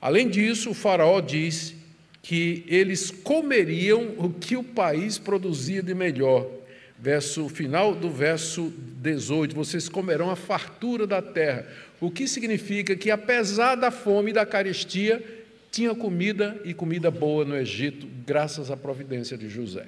Além 0.01 0.27
disso, 0.27 0.71
o 0.71 0.73
Faraó 0.73 1.21
diz 1.21 1.73
que 2.21 2.65
eles 2.67 3.09
comeriam 3.09 4.15
o 4.17 4.29
que 4.29 4.57
o 4.57 4.63
país 4.65 5.17
produzia 5.17 5.81
de 5.81 5.95
melhor. 5.95 6.58
Verso 7.01 7.47
final 7.47 7.95
do 7.95 8.09
verso 8.09 8.73
18: 9.01 9.55
vocês 9.55 9.87
comerão 9.87 10.29
a 10.29 10.35
fartura 10.35 11.07
da 11.07 11.21
terra. 11.21 11.65
O 12.01 12.11
que 12.11 12.27
significa 12.27 12.95
que, 12.95 13.09
apesar 13.09 13.75
da 13.75 13.89
fome 13.89 14.31
e 14.31 14.33
da 14.33 14.45
carestia, 14.45 15.23
tinha 15.71 15.95
comida 15.95 16.59
e 16.65 16.73
comida 16.73 17.09
boa 17.09 17.45
no 17.45 17.55
Egito, 17.55 18.07
graças 18.25 18.69
à 18.69 18.75
providência 18.75 19.37
de 19.37 19.47
José. 19.47 19.85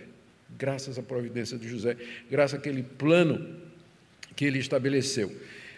Graças 0.58 0.98
à 0.98 1.02
providência 1.02 1.58
de 1.58 1.68
José, 1.68 1.98
graças 2.30 2.60
àquele 2.60 2.84
plano 2.84 3.46
que 4.36 4.46
ele 4.46 4.60
estabeleceu. 4.60 5.32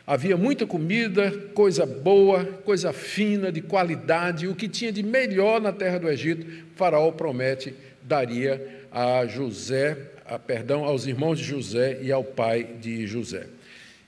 Havia 0.05 0.35
muita 0.35 0.67
comida, 0.67 1.31
coisa 1.53 1.85
boa, 1.85 2.43
coisa 2.65 2.91
fina, 2.91 3.51
de 3.51 3.61
qualidade, 3.61 4.47
o 4.47 4.55
que 4.55 4.67
tinha 4.67 4.91
de 4.91 5.01
melhor 5.01 5.61
na 5.61 5.71
terra 5.71 5.97
do 5.97 6.09
Egito, 6.09 6.45
Faraó 6.75 7.09
promete 7.11 7.73
daria 8.03 8.82
a 8.93 9.25
José, 9.25 9.97
a, 10.23 10.37
perdão, 10.37 10.85
aos 10.85 11.07
irmãos 11.07 11.39
de 11.39 11.43
José 11.43 11.99
e 12.01 12.11
ao 12.11 12.23
pai 12.23 12.63
de 12.79 13.07
José. 13.07 13.47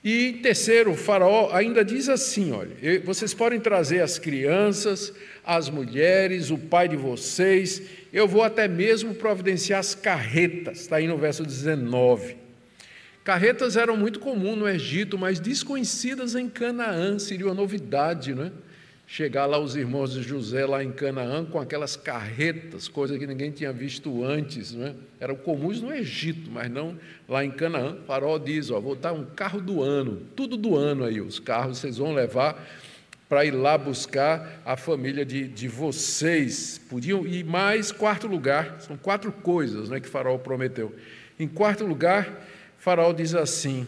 E 0.03 0.33
terceiro, 0.33 0.91
o 0.91 0.95
faraó 0.95 1.49
ainda 1.51 1.83
diz 1.83 2.07
assim: 2.07 2.51
olha, 2.51 2.69
vocês 3.03 3.33
podem 3.33 3.59
trazer 3.59 4.01
as 4.01 4.19
crianças, 4.19 5.11
as 5.43 5.67
mulheres, 5.67 6.51
o 6.51 6.59
pai 6.59 6.87
de 6.87 6.95
vocês, 6.95 7.81
eu 8.13 8.27
vou 8.27 8.43
até 8.43 8.67
mesmo 8.67 9.15
providenciar 9.15 9.79
as 9.79 9.95
carretas, 9.95 10.81
está 10.81 10.97
aí 10.97 11.07
no 11.07 11.17
verso 11.17 11.43
19. 11.43 12.37
Carretas 13.23 13.75
eram 13.75 13.97
muito 13.97 14.19
comuns 14.19 14.55
no 14.55 14.69
Egito, 14.69 15.17
mas 15.17 15.39
desconhecidas 15.39 16.35
em 16.35 16.47
Canaã, 16.47 17.17
seria 17.17 17.47
uma 17.47 17.55
novidade, 17.55 18.35
não 18.35 18.43
é? 18.43 18.51
Chegar 19.07 19.45
lá 19.45 19.59
os 19.59 19.75
irmãos 19.75 20.13
de 20.13 20.23
José 20.23 20.65
lá 20.65 20.83
em 20.83 20.91
Canaã 20.91 21.45
com 21.45 21.59
aquelas 21.59 21.95
carretas, 21.95 22.87
coisa 22.87 23.17
que 23.19 23.27
ninguém 23.27 23.51
tinha 23.51 23.71
visto 23.71 24.23
antes, 24.23 24.73
não 24.73 24.87
é? 24.87 24.95
Eram 25.19 25.35
comuns 25.35 25.81
no 25.81 25.93
Egito, 25.93 26.49
mas 26.51 26.69
não 26.71 26.97
lá 27.27 27.45
em 27.45 27.51
Canaã. 27.51 27.93
O 27.93 28.05
farol 28.05 28.39
diz, 28.39 28.71
ó, 28.71 28.79
vou 28.79 28.95
dar 28.95 29.13
um 29.13 29.25
carro 29.25 29.61
do 29.61 29.83
ano, 29.83 30.21
tudo 30.35 30.57
do 30.57 30.75
ano 30.75 31.03
aí, 31.03 31.21
os 31.21 31.39
carros 31.39 31.77
vocês 31.77 31.97
vão 31.97 32.13
levar 32.13 32.65
para 33.27 33.43
ir 33.43 33.51
lá 33.51 33.77
buscar 33.77 34.61
a 34.65 34.77
família 34.77 35.25
de, 35.25 35.47
de 35.47 35.67
vocês. 35.67 36.79
Podiam 36.89 37.25
ir 37.25 37.43
mais, 37.43 37.91
quarto 37.91 38.27
lugar, 38.27 38.81
são 38.81 38.97
quatro 38.97 39.31
coisas 39.31 39.89
né, 39.89 39.99
que 39.99 40.07
Faraó 40.07 40.37
prometeu. 40.37 40.93
Em 41.39 41.47
quarto 41.47 41.85
lugar, 41.85 42.47
Faraó 42.77 43.11
diz 43.11 43.33
assim, 43.33 43.85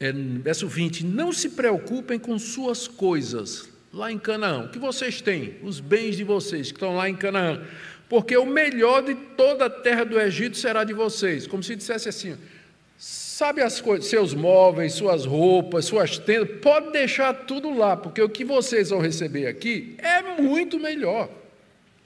é, 0.00 0.12
verso 0.12 0.68
20: 0.68 1.04
Não 1.04 1.32
se 1.32 1.50
preocupem 1.50 2.18
com 2.18 2.38
suas 2.38 2.86
coisas, 2.86 3.68
lá 3.92 4.10
em 4.12 4.18
Canaã. 4.18 4.64
O 4.64 4.68
que 4.68 4.78
vocês 4.78 5.20
têm? 5.20 5.56
Os 5.62 5.80
bens 5.80 6.16
de 6.16 6.24
vocês 6.24 6.70
que 6.70 6.76
estão 6.76 6.96
lá 6.96 7.08
em 7.08 7.16
Canaã. 7.16 7.62
Porque 8.08 8.36
o 8.36 8.46
melhor 8.46 9.02
de 9.02 9.14
toda 9.14 9.66
a 9.66 9.70
terra 9.70 10.04
do 10.04 10.18
Egito 10.18 10.56
será 10.56 10.84
de 10.84 10.92
vocês. 10.92 11.46
Como 11.46 11.62
se 11.62 11.76
dissesse 11.76 12.08
assim: 12.08 12.36
sabe 12.96 13.62
as 13.62 13.80
coisas, 13.80 14.08
seus 14.08 14.34
móveis, 14.34 14.94
suas 14.94 15.24
roupas, 15.24 15.84
suas 15.84 16.18
tendas, 16.18 16.58
pode 16.60 16.90
deixar 16.90 17.32
tudo 17.32 17.70
lá, 17.76 17.96
porque 17.96 18.20
o 18.22 18.28
que 18.28 18.44
vocês 18.44 18.90
vão 18.90 19.00
receber 19.00 19.46
aqui 19.46 19.94
é 19.98 20.40
muito 20.40 20.80
melhor. 20.80 21.28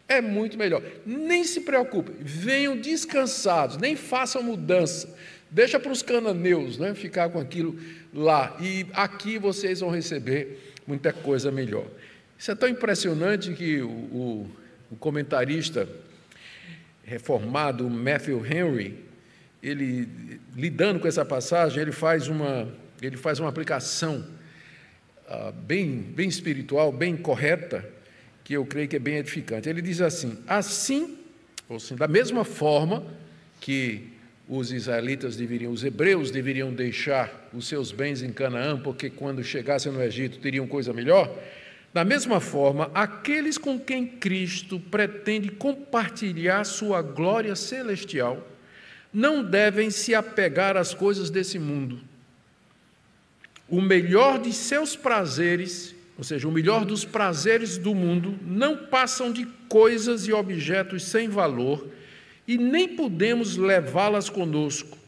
É 0.09 0.21
muito 0.21 0.59
melhor. 0.59 0.83
Nem 1.07 1.43
se 1.45 1.61
preocupem, 1.61 2.15
venham 2.21 2.77
descansados, 2.77 3.79
nem 3.79 3.97
façam 3.97 4.43
mudança. 4.43 5.09
Deixa 5.51 5.79
para 5.79 5.93
os 5.93 6.03
cananeus 6.03 6.79
né, 6.79 6.95
ficar 6.95 7.29
com 7.31 7.39
aquilo 7.39 7.79
lá. 8.12 8.57
E 8.61 8.87
aqui 8.93 9.39
vocês 9.39 9.81
vão 9.81 9.91
receber 9.91 10.72
muita 10.87 11.12
coisa 11.12 11.51
melhor. 11.51 11.87
Isso 12.39 12.51
é 12.51 12.55
tão 12.55 12.69
impressionante 12.69 13.53
que 13.55 13.81
o, 13.81 13.89
o, 13.89 14.51
o 14.91 14.97
comentarista 14.97 15.89
reformado 17.05 17.89
Matthew 17.89 18.45
Henry, 18.47 19.05
ele 19.62 20.09
lidando 20.55 21.01
com 21.01 21.09
essa 21.09 21.25
passagem, 21.25 21.81
ele 21.81 21.93
faz 21.93 22.29
uma, 22.29 22.73
ele 23.01 23.17
faz 23.17 23.39
uma 23.39 23.49
aplicação 23.49 24.27
uh, 25.29 25.53
bem, 25.53 26.01
bem 26.01 26.29
espiritual, 26.29 26.93
bem 26.93 27.17
correta, 27.17 27.89
que 28.45 28.55
eu 28.55 28.67
creio 28.67 28.89
que 28.89 28.97
é 28.97 28.99
bem 28.99 29.17
edificante. 29.17 29.69
Ele 29.69 29.83
diz 29.83 30.01
assim: 30.01 30.39
assim, 30.47 31.19
ou 31.69 31.77
assim, 31.77 31.97
da 31.97 32.09
mesma 32.09 32.45
forma 32.45 33.05
que 33.61 34.12
os 34.55 34.71
israelitas 34.71 35.35
deveriam, 35.35 35.73
os 35.73 35.83
hebreus 35.83 36.31
deveriam 36.31 36.75
deixar 36.75 37.49
os 37.55 37.67
seus 37.67 37.91
bens 37.91 38.23
em 38.23 38.31
Canaã, 38.31 38.79
porque 38.79 39.09
quando 39.09 39.43
chegassem 39.43 39.91
no 39.91 40.03
Egito 40.03 40.41
teriam 40.41 40.67
coisa 40.67 40.93
melhor. 40.93 41.35
Da 41.91 42.05
mesma 42.05 42.39
forma, 42.39 42.91
aqueles 42.93 43.57
com 43.57 43.81
quem 43.81 44.07
Cristo 44.07 44.79
pretende 44.79 45.49
compartilhar 45.49 46.65
sua 46.65 47.01
glória 47.01 47.57
celestial 47.57 48.47
não 49.11 49.43
devem 49.43 49.91
se 49.91 50.15
apegar 50.15 50.77
às 50.77 50.93
coisas 50.93 51.31
desse 51.31 51.59
mundo. 51.59 51.99
O 53.67 53.81
melhor 53.81 54.39
de 54.39 54.53
seus 54.53 54.95
prazeres, 54.95 55.95
ou 56.19 56.25
seja, 56.25 56.47
o 56.47 56.53
melhor 56.53 56.85
dos 56.85 57.07
prazeres 57.07 57.79
do 57.79 57.95
mundo, 57.95 58.39
não 58.43 58.77
passam 58.77 59.33
de 59.33 59.47
coisas 59.67 60.29
e 60.29 60.33
objetos 60.33 61.05
sem 61.05 61.27
valor 61.27 61.89
e 62.47 62.59
nem 62.59 62.89
podemos 62.89 63.57
levá-las 63.57 64.29
conosco. 64.29 64.99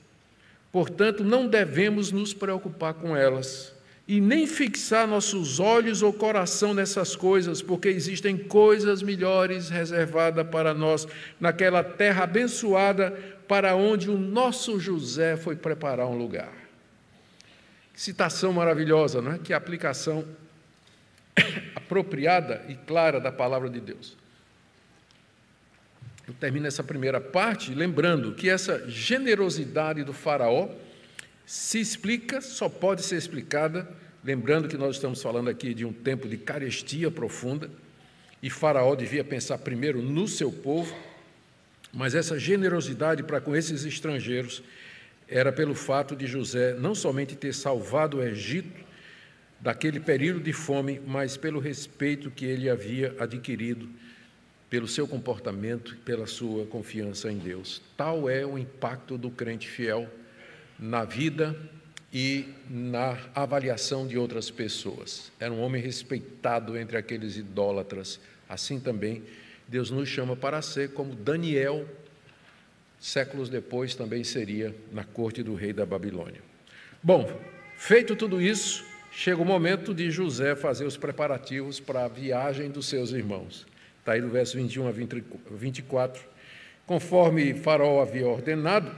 Portanto, 0.72 1.22
não 1.22 1.46
devemos 1.46 2.10
nos 2.10 2.34
preocupar 2.34 2.94
com 2.94 3.16
elas 3.16 3.74
e 4.06 4.20
nem 4.20 4.46
fixar 4.46 5.06
nossos 5.06 5.58
olhos 5.58 6.02
ou 6.02 6.12
coração 6.12 6.74
nessas 6.74 7.16
coisas, 7.16 7.62
porque 7.62 7.88
existem 7.88 8.36
coisas 8.36 9.02
melhores 9.02 9.70
reservadas 9.70 10.46
para 10.46 10.74
nós 10.74 11.08
naquela 11.40 11.82
terra 11.82 12.24
abençoada 12.24 13.12
para 13.48 13.74
onde 13.74 14.10
o 14.10 14.18
nosso 14.18 14.78
José 14.78 15.36
foi 15.36 15.56
preparar 15.56 16.06
um 16.06 16.16
lugar. 16.16 16.52
Citação 17.94 18.52
maravilhosa, 18.52 19.22
não 19.22 19.32
é? 19.32 19.38
Que 19.38 19.54
aplicação 19.54 20.24
apropriada 21.74 22.64
e 22.68 22.74
clara 22.74 23.20
da 23.20 23.32
palavra 23.32 23.70
de 23.70 23.80
Deus. 23.80 24.16
Eu 26.26 26.32
termino 26.32 26.66
essa 26.66 26.82
primeira 26.82 27.20
parte 27.20 27.74
lembrando 27.74 28.32
que 28.32 28.48
essa 28.48 28.88
generosidade 28.88 30.02
do 30.02 30.12
Faraó 30.12 30.68
se 31.44 31.78
explica, 31.78 32.40
só 32.40 32.68
pode 32.68 33.02
ser 33.02 33.16
explicada, 33.16 33.86
lembrando 34.24 34.66
que 34.66 34.76
nós 34.76 34.96
estamos 34.96 35.20
falando 35.20 35.50
aqui 35.50 35.74
de 35.74 35.84
um 35.84 35.92
tempo 35.92 36.26
de 36.26 36.38
carestia 36.38 37.10
profunda, 37.10 37.70
e 38.42 38.48
Faraó 38.48 38.94
devia 38.94 39.22
pensar 39.22 39.58
primeiro 39.58 40.00
no 40.00 40.26
seu 40.26 40.50
povo, 40.50 40.94
mas 41.92 42.14
essa 42.14 42.38
generosidade 42.38 43.22
para 43.22 43.40
com 43.40 43.54
esses 43.54 43.84
estrangeiros 43.84 44.62
era 45.28 45.52
pelo 45.52 45.74
fato 45.74 46.16
de 46.16 46.26
José 46.26 46.74
não 46.74 46.94
somente 46.94 47.36
ter 47.36 47.54
salvado 47.54 48.18
o 48.18 48.22
Egito 48.22 48.84
daquele 49.60 50.00
período 50.00 50.40
de 50.40 50.52
fome, 50.52 51.00
mas 51.06 51.36
pelo 51.36 51.60
respeito 51.60 52.30
que 52.30 52.44
ele 52.44 52.68
havia 52.68 53.14
adquirido 53.18 53.88
pelo 54.68 54.88
seu 54.88 55.06
comportamento 55.06 55.94
e 55.94 55.96
pela 55.96 56.26
sua 56.26 56.66
confiança 56.66 57.30
em 57.30 57.38
Deus. 57.38 57.82
Tal 57.96 58.28
é 58.28 58.44
o 58.44 58.58
impacto 58.58 59.16
do 59.16 59.30
crente 59.30 59.68
fiel 59.68 60.08
na 60.78 61.04
vida 61.04 61.56
e 62.12 62.46
na 62.70 63.18
avaliação 63.34 64.06
de 64.06 64.16
outras 64.16 64.50
pessoas. 64.50 65.32
Era 65.40 65.52
um 65.52 65.60
homem 65.60 65.82
respeitado 65.82 66.78
entre 66.78 66.96
aqueles 66.96 67.36
idólatras. 67.36 68.20
Assim 68.48 68.78
também 68.78 69.22
Deus 69.66 69.90
nos 69.90 70.08
chama 70.08 70.36
para 70.36 70.62
ser 70.62 70.90
como 70.90 71.14
Daniel, 71.14 71.88
séculos 73.00 73.48
depois, 73.48 73.94
também 73.94 74.22
seria 74.22 74.74
na 74.92 75.04
corte 75.04 75.42
do 75.42 75.54
rei 75.54 75.72
da 75.72 75.84
Babilônia. 75.84 76.40
Bom, 77.02 77.28
feito 77.76 78.14
tudo 78.14 78.40
isso, 78.40 78.84
chega 79.10 79.42
o 79.42 79.44
momento 79.44 79.92
de 79.92 80.10
José 80.10 80.54
fazer 80.54 80.84
os 80.84 80.96
preparativos 80.96 81.80
para 81.80 82.04
a 82.04 82.08
viagem 82.08 82.70
dos 82.70 82.86
seus 82.86 83.10
irmãos. 83.10 83.66
Está 84.04 84.12
aí 84.12 84.20
do 84.20 84.28
verso 84.28 84.58
21 84.58 84.86
a 84.86 84.90
24. 84.90 86.22
Conforme 86.84 87.54
Faraó 87.54 88.02
havia 88.02 88.28
ordenado, 88.28 88.94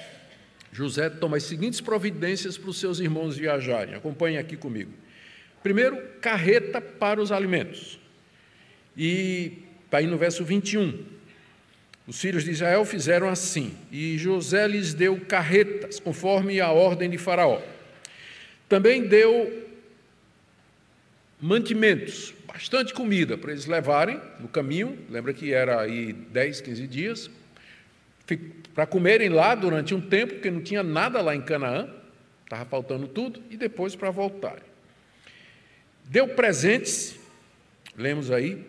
José 0.72 1.10
toma 1.10 1.36
as 1.36 1.42
seguintes 1.42 1.82
providências 1.82 2.56
para 2.56 2.70
os 2.70 2.80
seus 2.80 2.98
irmãos 2.98 3.36
viajarem. 3.36 3.94
Acompanhem 3.94 4.38
aqui 4.38 4.56
comigo. 4.56 4.90
Primeiro, 5.62 6.00
carreta 6.22 6.80
para 6.80 7.20
os 7.20 7.30
alimentos. 7.30 8.00
E 8.96 9.64
está 9.84 9.98
aí 9.98 10.06
no 10.06 10.16
verso 10.16 10.42
21. 10.46 11.04
Os 12.06 12.18
filhos 12.18 12.42
de 12.42 12.52
Israel 12.52 12.86
fizeram 12.86 13.28
assim, 13.28 13.74
e 13.92 14.16
José 14.16 14.66
lhes 14.66 14.94
deu 14.94 15.20
carretas, 15.28 16.00
conforme 16.00 16.58
a 16.58 16.70
ordem 16.70 17.10
de 17.10 17.18
Faraó. 17.18 17.60
Também 18.66 19.06
deu 19.06 19.68
mantimentos, 21.42 22.32
bastante 22.46 22.94
comida 22.94 23.36
para 23.36 23.50
eles 23.50 23.66
levarem 23.66 24.20
no 24.38 24.46
caminho, 24.46 24.96
lembra 25.10 25.34
que 25.34 25.52
era 25.52 25.80
aí 25.80 26.12
10, 26.12 26.60
15 26.60 26.86
dias, 26.86 27.30
para 28.72 28.86
comerem 28.86 29.28
lá 29.28 29.52
durante 29.56 29.92
um 29.92 30.00
tempo, 30.00 30.34
porque 30.34 30.52
não 30.52 30.62
tinha 30.62 30.84
nada 30.84 31.20
lá 31.20 31.34
em 31.34 31.42
Canaã, 31.42 31.88
estava 32.44 32.64
faltando 32.64 33.08
tudo, 33.08 33.42
e 33.50 33.56
depois 33.56 33.96
para 33.96 34.08
voltarem. 34.12 34.62
Deu 36.04 36.28
presentes, 36.28 37.18
lemos 37.96 38.30
aí, 38.30 38.64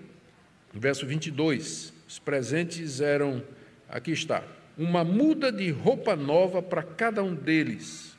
verso 0.74 1.06
22, 1.06 1.94
os 2.08 2.18
presentes 2.18 3.02
eram, 3.02 3.44
aqui 3.88 4.12
está, 4.12 4.44
uma 4.76 5.04
muda 5.04 5.52
de 5.52 5.70
roupa 5.70 6.16
nova 6.16 6.60
para 6.60 6.82
cada 6.82 7.22
um 7.22 7.36
deles, 7.36 8.13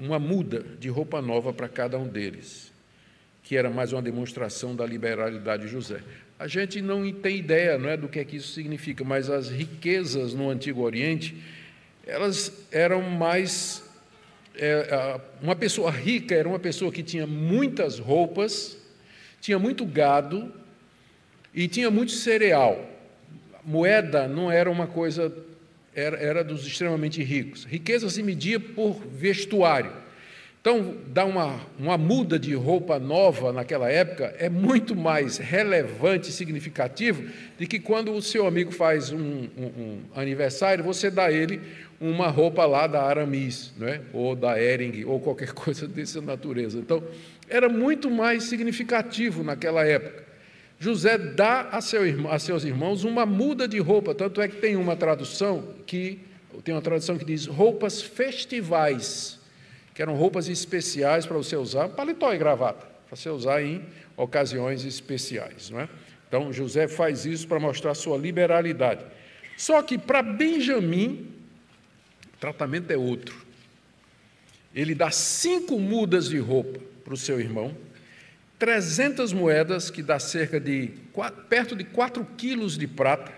uma 0.00 0.18
muda 0.18 0.64
de 0.78 0.88
roupa 0.88 1.20
nova 1.20 1.52
para 1.52 1.68
cada 1.68 1.98
um 1.98 2.08
deles, 2.08 2.72
que 3.42 3.54
era 3.54 3.68
mais 3.68 3.92
uma 3.92 4.00
demonstração 4.00 4.74
da 4.74 4.86
liberalidade 4.86 5.64
de 5.64 5.68
José. 5.68 6.00
A 6.38 6.46
gente 6.46 6.80
não 6.80 7.12
tem 7.12 7.36
ideia 7.36 7.76
não 7.76 7.90
é, 7.90 7.98
do 7.98 8.08
que 8.08 8.18
é 8.18 8.24
que 8.24 8.36
isso 8.36 8.48
significa, 8.54 9.04
mas 9.04 9.28
as 9.28 9.50
riquezas 9.50 10.32
no 10.32 10.48
Antigo 10.48 10.80
Oriente, 10.80 11.36
elas 12.06 12.66
eram 12.72 13.02
mais. 13.02 13.84
É, 14.54 15.20
uma 15.42 15.54
pessoa 15.54 15.90
rica 15.90 16.34
era 16.34 16.48
uma 16.48 16.58
pessoa 16.58 16.90
que 16.90 17.02
tinha 17.02 17.26
muitas 17.26 17.98
roupas, 17.98 18.78
tinha 19.38 19.58
muito 19.58 19.84
gado 19.84 20.50
e 21.54 21.68
tinha 21.68 21.90
muito 21.90 22.12
cereal. 22.12 22.88
Moeda 23.62 24.26
não 24.26 24.50
era 24.50 24.70
uma 24.70 24.86
coisa 24.86 25.30
era, 25.94 26.16
era 26.16 26.44
dos 26.44 26.66
extremamente 26.66 27.22
ricos. 27.22 27.64
Riqueza 27.64 28.08
se 28.08 28.22
media 28.22 28.58
por 28.60 29.00
vestuário. 29.06 29.92
Então, 30.60 30.94
dar 31.06 31.24
uma, 31.24 31.58
uma 31.78 31.96
muda 31.96 32.38
de 32.38 32.52
roupa 32.54 32.98
nova 32.98 33.50
naquela 33.50 33.90
época 33.90 34.34
é 34.38 34.50
muito 34.50 34.94
mais 34.94 35.38
relevante 35.38 36.28
e 36.28 36.32
significativo 36.32 37.24
do 37.58 37.66
que 37.66 37.78
quando 37.78 38.12
o 38.12 38.20
seu 38.20 38.46
amigo 38.46 38.70
faz 38.70 39.10
um, 39.10 39.18
um, 39.18 39.64
um, 39.64 40.00
aniversário, 40.14 40.84
você 40.84 41.10
dá 41.10 41.32
ele 41.32 41.62
uma 41.98 42.28
roupa 42.28 42.66
lá 42.66 42.86
da 42.86 43.02
Aramis, 43.02 43.72
não 43.78 43.88
é? 43.88 44.02
ou 44.12 44.36
da 44.36 44.60
Ering, 44.62 45.02
ou 45.06 45.18
qualquer 45.18 45.52
coisa 45.54 45.88
dessa 45.88 46.20
natureza. 46.20 46.78
Então, 46.78 47.02
era 47.48 47.68
muito 47.70 48.10
mais 48.10 48.44
significativo 48.44 49.42
naquela 49.42 49.86
época. 49.86 50.29
José 50.82 51.18
dá 51.18 51.68
a, 51.68 51.82
seu 51.82 52.00
a 52.30 52.38
seus 52.38 52.64
irmãos 52.64 53.04
uma 53.04 53.26
muda 53.26 53.68
de 53.68 53.78
roupa, 53.78 54.14
tanto 54.14 54.40
é 54.40 54.48
que 54.48 54.56
tem 54.56 54.76
uma 54.76 54.96
tradução 54.96 55.74
que 55.86 56.18
tem 56.64 56.74
uma 56.74 56.80
tradução 56.80 57.18
que 57.18 57.24
diz 57.24 57.46
roupas 57.46 58.02
festivais, 58.02 59.38
que 59.94 60.00
eram 60.00 60.16
roupas 60.16 60.48
especiais 60.48 61.26
para 61.26 61.36
você 61.36 61.54
usar, 61.54 61.90
paletó 61.90 62.32
e 62.32 62.38
gravata, 62.38 62.86
para 63.06 63.14
você 63.14 63.28
usar 63.28 63.62
em 63.62 63.84
ocasiões 64.16 64.84
especiais, 64.84 65.68
não 65.68 65.80
é? 65.80 65.88
Então 66.26 66.50
José 66.50 66.88
faz 66.88 67.26
isso 67.26 67.46
para 67.46 67.60
mostrar 67.60 67.94
sua 67.94 68.16
liberalidade. 68.16 69.04
Só 69.58 69.82
que 69.82 69.98
para 69.98 70.22
Benjamim, 70.22 71.28
o 72.34 72.36
tratamento 72.38 72.90
é 72.90 72.96
outro. 72.96 73.36
Ele 74.74 74.94
dá 74.94 75.10
cinco 75.10 75.78
mudas 75.78 76.30
de 76.30 76.38
roupa 76.38 76.80
para 77.04 77.14
o 77.14 77.18
seu 77.18 77.38
irmão, 77.38 77.74
300 78.60 79.32
moedas, 79.32 79.88
que 79.88 80.02
dá 80.02 80.18
cerca 80.18 80.60
de 80.60 80.90
perto 81.48 81.74
de 81.74 81.82
4 81.82 82.22
quilos 82.36 82.76
de 82.76 82.86
prata. 82.86 83.32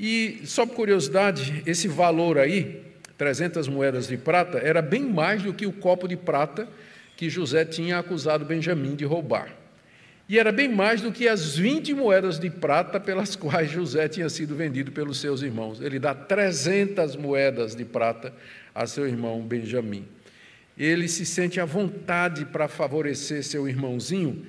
E, 0.00 0.40
só 0.44 0.64
por 0.64 0.74
curiosidade, 0.74 1.62
esse 1.66 1.86
valor 1.86 2.38
aí, 2.38 2.82
300 3.18 3.68
moedas 3.68 4.08
de 4.08 4.16
prata, 4.16 4.56
era 4.56 4.80
bem 4.80 5.02
mais 5.02 5.42
do 5.42 5.52
que 5.52 5.66
o 5.66 5.72
copo 5.72 6.08
de 6.08 6.16
prata 6.16 6.66
que 7.14 7.28
José 7.28 7.66
tinha 7.66 7.98
acusado 7.98 8.46
Benjamim 8.46 8.96
de 8.96 9.04
roubar. 9.04 9.54
E 10.26 10.38
era 10.38 10.50
bem 10.50 10.68
mais 10.68 11.02
do 11.02 11.12
que 11.12 11.28
as 11.28 11.54
20 11.54 11.92
moedas 11.92 12.38
de 12.38 12.48
prata 12.48 12.98
pelas 12.98 13.36
quais 13.36 13.70
José 13.70 14.08
tinha 14.08 14.30
sido 14.30 14.56
vendido 14.56 14.92
pelos 14.92 15.20
seus 15.20 15.42
irmãos. 15.42 15.78
Ele 15.78 15.98
dá 15.98 16.14
300 16.14 17.16
moedas 17.16 17.76
de 17.76 17.84
prata 17.84 18.32
a 18.74 18.86
seu 18.86 19.06
irmão 19.06 19.42
Benjamim 19.42 20.15
ele 20.76 21.08
se 21.08 21.24
sente 21.24 21.58
à 21.58 21.64
vontade 21.64 22.44
para 22.44 22.68
favorecer 22.68 23.42
seu 23.42 23.68
irmãozinho. 23.68 24.44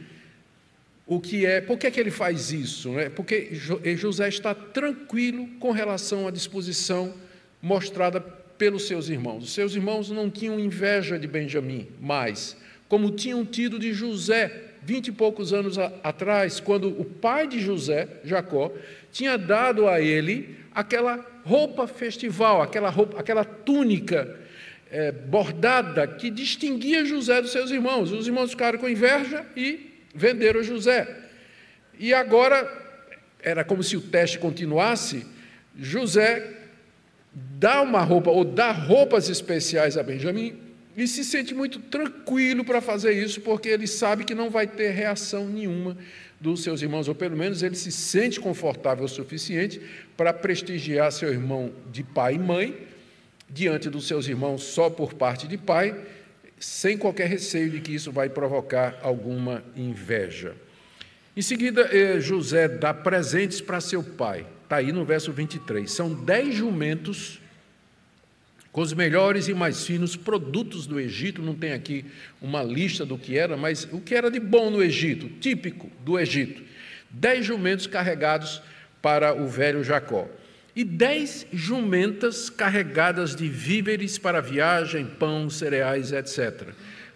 O 1.05 1.21
que 1.21 1.45
é, 1.45 1.61
por 1.61 1.77
que, 1.77 1.87
é 1.87 1.91
que 1.91 1.99
ele 1.99 2.11
faz 2.11 2.51
isso? 2.51 2.89
Né? 2.91 3.09
Porque 3.09 3.49
José 3.95 4.27
está 4.27 4.53
tranquilo 4.53 5.47
com 5.59 5.71
relação 5.71 6.27
à 6.27 6.31
disposição 6.31 7.13
mostrada 7.61 8.19
pelos 8.19 8.87
seus 8.87 9.07
irmãos. 9.07 9.43
Os 9.45 9.51
seus 9.53 9.73
irmãos 9.73 10.09
não 10.09 10.29
tinham 10.29 10.59
inveja 10.59 11.17
de 11.17 11.27
Benjamim, 11.27 11.87
mas, 12.01 12.57
como 12.89 13.11
tinham 13.11 13.45
tido 13.45 13.79
de 13.79 13.93
José, 13.93 14.63
vinte 14.83 15.07
e 15.07 15.11
poucos 15.11 15.53
anos 15.53 15.77
atrás, 15.77 16.59
quando 16.59 16.89
o 16.89 17.05
pai 17.05 17.47
de 17.47 17.59
José, 17.61 18.07
Jacó, 18.25 18.73
tinha 19.11 19.37
dado 19.37 19.87
a 19.87 20.01
ele 20.01 20.57
aquela 20.73 21.25
roupa 21.45 21.87
festival, 21.87 22.61
aquela, 22.61 22.89
roupa, 22.89 23.17
aquela 23.19 23.45
túnica 23.45 24.37
é, 24.91 25.11
bordada 25.11 26.07
que 26.07 26.29
distinguia 26.29 27.05
José 27.05 27.41
dos 27.41 27.51
seus 27.51 27.71
irmãos. 27.71 28.11
Os 28.11 28.27
irmãos 28.27 28.51
ficaram 28.51 28.79
com 28.79 28.87
inveja 28.87 29.45
e 29.55 29.91
venderam 30.13 30.63
José. 30.63 31.07
E 31.99 32.13
agora, 32.13 32.69
era 33.41 33.63
como 33.63 33.83
se 33.83 33.97
o 33.97 34.01
teste 34.01 34.39
continuasse, 34.39 35.25
José 35.77 36.55
dá 37.33 37.81
uma 37.81 38.01
roupa, 38.01 38.31
ou 38.31 38.43
dá 38.43 38.71
roupas 38.71 39.29
especiais 39.29 39.97
a 39.97 40.03
Benjamim, 40.03 40.57
e 40.95 41.07
se 41.07 41.23
sente 41.23 41.53
muito 41.53 41.79
tranquilo 41.79 42.65
para 42.65 42.81
fazer 42.81 43.11
isso, 43.11 43.41
porque 43.41 43.69
ele 43.69 43.85
sabe 43.85 44.23
que 44.23 44.33
não 44.33 44.49
vai 44.49 44.65
ter 44.65 44.89
reação 44.89 45.47
nenhuma 45.47 45.95
dos 46.41 46.63
seus 46.63 46.81
irmãos, 46.81 47.07
ou 47.07 47.13
pelo 47.13 47.37
menos 47.37 47.61
ele 47.61 47.75
se 47.75 47.91
sente 47.91 48.39
confortável 48.39 49.05
o 49.05 49.07
suficiente 49.07 49.79
para 50.15 50.33
prestigiar 50.33 51.11
seu 51.11 51.29
irmão 51.29 51.71
de 51.91 52.03
pai 52.03 52.33
e 52.33 52.39
mãe, 52.39 52.75
diante 53.49 53.89
dos 53.89 54.07
seus 54.07 54.27
irmãos 54.27 54.63
só 54.63 54.89
por 54.89 55.13
parte 55.13 55.47
de 55.47 55.57
pai, 55.57 55.95
sem 56.59 56.97
qualquer 56.97 57.27
receio 57.27 57.69
de 57.69 57.79
que 57.79 57.93
isso 57.93 58.11
vai 58.11 58.29
provocar 58.29 58.99
alguma 59.01 59.63
inveja. 59.75 60.55
Em 61.35 61.41
seguida, 61.41 61.87
eh, 61.91 62.19
José 62.19 62.67
dá 62.67 62.93
presentes 62.93 63.61
para 63.61 63.79
seu 63.79 64.03
pai. 64.03 64.45
Está 64.63 64.77
aí 64.77 64.91
no 64.91 65.05
verso 65.05 65.31
23. 65.31 65.89
São 65.89 66.13
dez 66.13 66.55
jumentos 66.55 67.39
com 68.71 68.81
os 68.81 68.91
melhores 68.91 69.47
e 69.47 69.53
mais 69.53 69.85
finos 69.85 70.15
produtos 70.15 70.87
do 70.87 70.99
Egito. 70.99 71.41
Não 71.41 71.53
tem 71.53 71.73
aqui 71.73 72.05
uma 72.41 72.63
lista 72.63 73.05
do 73.05 73.17
que 73.17 73.37
era, 73.37 73.55
mas 73.55 73.87
o 73.91 74.01
que 74.01 74.15
era 74.15 74.31
de 74.31 74.39
bom 74.39 74.71
no 74.71 74.83
Egito, 74.83 75.29
típico 75.39 75.91
do 76.03 76.19
Egito. 76.19 76.63
Dez 77.09 77.45
jumentos 77.45 77.85
carregados 77.85 78.61
para 78.99 79.33
o 79.33 79.47
velho 79.47 79.83
Jacó 79.83 80.27
e 80.77 80.83
dez 80.83 81.47
jumentas 81.51 82.51
carregadas 82.51 83.35
de 83.35 83.49
víveres 83.49 84.19
para 84.19 84.39
viagem, 84.39 85.07
pão, 85.07 85.49
cereais, 85.49 86.11
etc. 86.11 86.67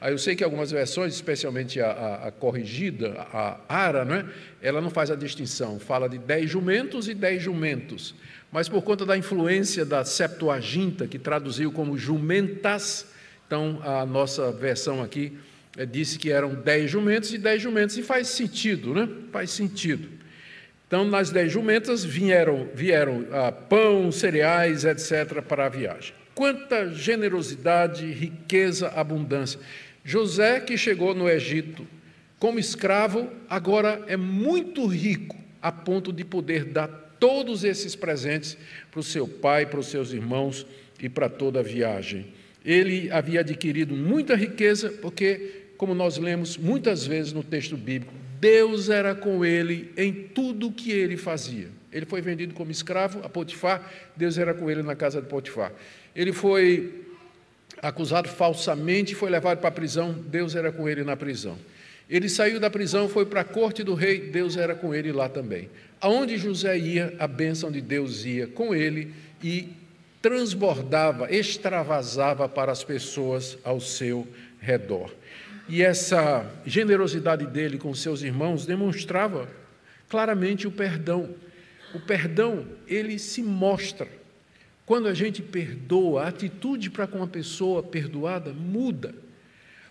Aí 0.01 0.11
eu 0.11 0.17
sei 0.17 0.35
que 0.35 0.43
algumas 0.43 0.71
versões, 0.71 1.13
especialmente 1.13 1.79
a, 1.79 1.91
a, 1.91 2.27
a 2.29 2.31
corrigida, 2.31 3.11
a 3.31 3.59
Ara, 3.69 4.03
não 4.03 4.15
é? 4.15 4.25
ela 4.63 4.81
não 4.81 4.89
faz 4.89 5.11
a 5.11 5.15
distinção, 5.15 5.79
fala 5.79 6.09
de 6.09 6.17
dez 6.17 6.49
jumentos 6.49 7.07
e 7.07 7.13
dez 7.13 7.43
jumentos. 7.43 8.15
Mas 8.51 8.67
por 8.67 8.81
conta 8.81 9.05
da 9.05 9.15
influência 9.15 9.85
da 9.85 10.03
Septuaginta, 10.03 11.05
que 11.05 11.19
traduziu 11.19 11.71
como 11.71 11.95
jumentas, 11.95 13.05
então 13.45 13.79
a 13.83 14.03
nossa 14.07 14.51
versão 14.51 15.03
aqui 15.03 15.37
é, 15.77 15.85
disse 15.85 16.17
que 16.17 16.31
eram 16.31 16.55
dez 16.55 16.89
jumentos 16.89 17.31
e 17.31 17.37
dez 17.37 17.61
jumentos, 17.61 17.95
e 17.95 18.01
faz 18.01 18.27
sentido, 18.29 18.95
né? 18.95 19.07
Faz 19.31 19.51
sentido. 19.51 20.20
Então, 20.91 21.05
nas 21.05 21.29
dez 21.29 21.49
jumentas 21.49 22.03
vieram, 22.03 22.67
vieram 22.75 23.25
ah, 23.31 23.49
pão, 23.49 24.11
cereais, 24.11 24.83
etc., 24.83 25.41
para 25.41 25.67
a 25.67 25.69
viagem. 25.69 26.13
Quanta 26.35 26.89
generosidade, 26.93 28.05
riqueza, 28.11 28.89
abundância. 28.89 29.57
José, 30.03 30.59
que 30.59 30.77
chegou 30.77 31.15
no 31.15 31.29
Egito 31.29 31.87
como 32.37 32.59
escravo, 32.59 33.29
agora 33.49 34.03
é 34.05 34.17
muito 34.17 34.85
rico, 34.85 35.37
a 35.61 35.71
ponto 35.71 36.11
de 36.11 36.25
poder 36.25 36.65
dar 36.65 36.89
todos 37.17 37.63
esses 37.63 37.95
presentes 37.95 38.57
para 38.91 38.99
o 38.99 39.03
seu 39.03 39.25
pai, 39.25 39.65
para 39.65 39.79
os 39.79 39.87
seus 39.87 40.11
irmãos 40.11 40.67
e 41.01 41.07
para 41.07 41.29
toda 41.29 41.61
a 41.61 41.63
viagem. 41.63 42.33
Ele 42.65 43.09
havia 43.11 43.39
adquirido 43.39 43.95
muita 43.95 44.35
riqueza, 44.35 44.89
porque, 45.01 45.67
como 45.77 45.95
nós 45.95 46.17
lemos 46.17 46.57
muitas 46.57 47.07
vezes 47.07 47.31
no 47.31 47.43
texto 47.43 47.77
bíblico, 47.77 48.13
Deus 48.41 48.89
era 48.89 49.13
com 49.13 49.45
ele 49.45 49.93
em 49.95 50.11
tudo 50.11 50.71
que 50.71 50.91
ele 50.91 51.15
fazia. 51.15 51.67
Ele 51.93 52.07
foi 52.07 52.21
vendido 52.21 52.55
como 52.55 52.71
escravo 52.71 53.21
a 53.23 53.29
Potifar, 53.29 53.87
Deus 54.15 54.35
era 54.35 54.51
com 54.51 54.67
ele 54.67 54.81
na 54.81 54.95
casa 54.95 55.21
de 55.21 55.27
Potifar. 55.27 55.71
Ele 56.15 56.33
foi 56.33 57.03
acusado 57.79 58.27
falsamente, 58.27 59.13
foi 59.13 59.29
levado 59.29 59.59
para 59.59 59.67
a 59.67 59.71
prisão, 59.71 60.11
Deus 60.13 60.55
era 60.55 60.71
com 60.71 60.89
ele 60.89 61.03
na 61.03 61.15
prisão. 61.15 61.55
Ele 62.09 62.27
saiu 62.27 62.59
da 62.59 62.67
prisão, 62.67 63.07
foi 63.07 63.27
para 63.27 63.41
a 63.41 63.43
corte 63.43 63.83
do 63.83 63.93
rei, 63.93 64.19
Deus 64.19 64.57
era 64.57 64.73
com 64.73 64.93
ele 64.93 65.11
lá 65.11 65.29
também. 65.29 65.69
Aonde 66.01 66.35
José 66.35 66.75
ia, 66.79 67.13
a 67.19 67.27
bênção 67.27 67.71
de 67.71 67.79
Deus 67.79 68.25
ia 68.25 68.47
com 68.47 68.73
ele 68.73 69.13
e 69.43 69.69
transbordava, 70.19 71.31
extravasava 71.31 72.49
para 72.49 72.71
as 72.71 72.83
pessoas 72.83 73.59
ao 73.63 73.79
seu 73.79 74.27
redor. 74.59 75.11
E 75.71 75.81
essa 75.81 76.45
generosidade 76.65 77.45
dele 77.45 77.77
com 77.77 77.95
seus 77.95 78.23
irmãos 78.23 78.65
demonstrava 78.65 79.47
claramente 80.09 80.67
o 80.67 80.71
perdão. 80.71 81.33
O 81.95 81.99
perdão, 82.01 82.67
ele 82.85 83.17
se 83.17 83.41
mostra. 83.41 84.05
Quando 84.85 85.07
a 85.07 85.13
gente 85.13 85.41
perdoa, 85.41 86.23
a 86.23 86.27
atitude 86.27 86.89
para 86.89 87.07
com 87.07 87.23
a 87.23 87.27
pessoa 87.27 87.81
perdoada 87.81 88.51
muda. 88.51 89.15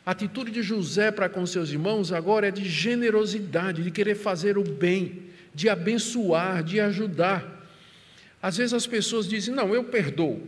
A 0.04 0.10
atitude 0.10 0.50
de 0.50 0.62
José 0.62 1.10
para 1.10 1.30
com 1.30 1.46
seus 1.46 1.70
irmãos 1.70 2.12
agora 2.12 2.48
é 2.48 2.50
de 2.50 2.68
generosidade, 2.68 3.82
de 3.82 3.90
querer 3.90 4.16
fazer 4.16 4.58
o 4.58 4.62
bem, 4.62 5.30
de 5.54 5.70
abençoar, 5.70 6.62
de 6.62 6.78
ajudar. 6.78 7.66
Às 8.42 8.58
vezes 8.58 8.74
as 8.74 8.86
pessoas 8.86 9.26
dizem: 9.26 9.54
Não, 9.54 9.74
eu 9.74 9.84
perdoo, 9.84 10.42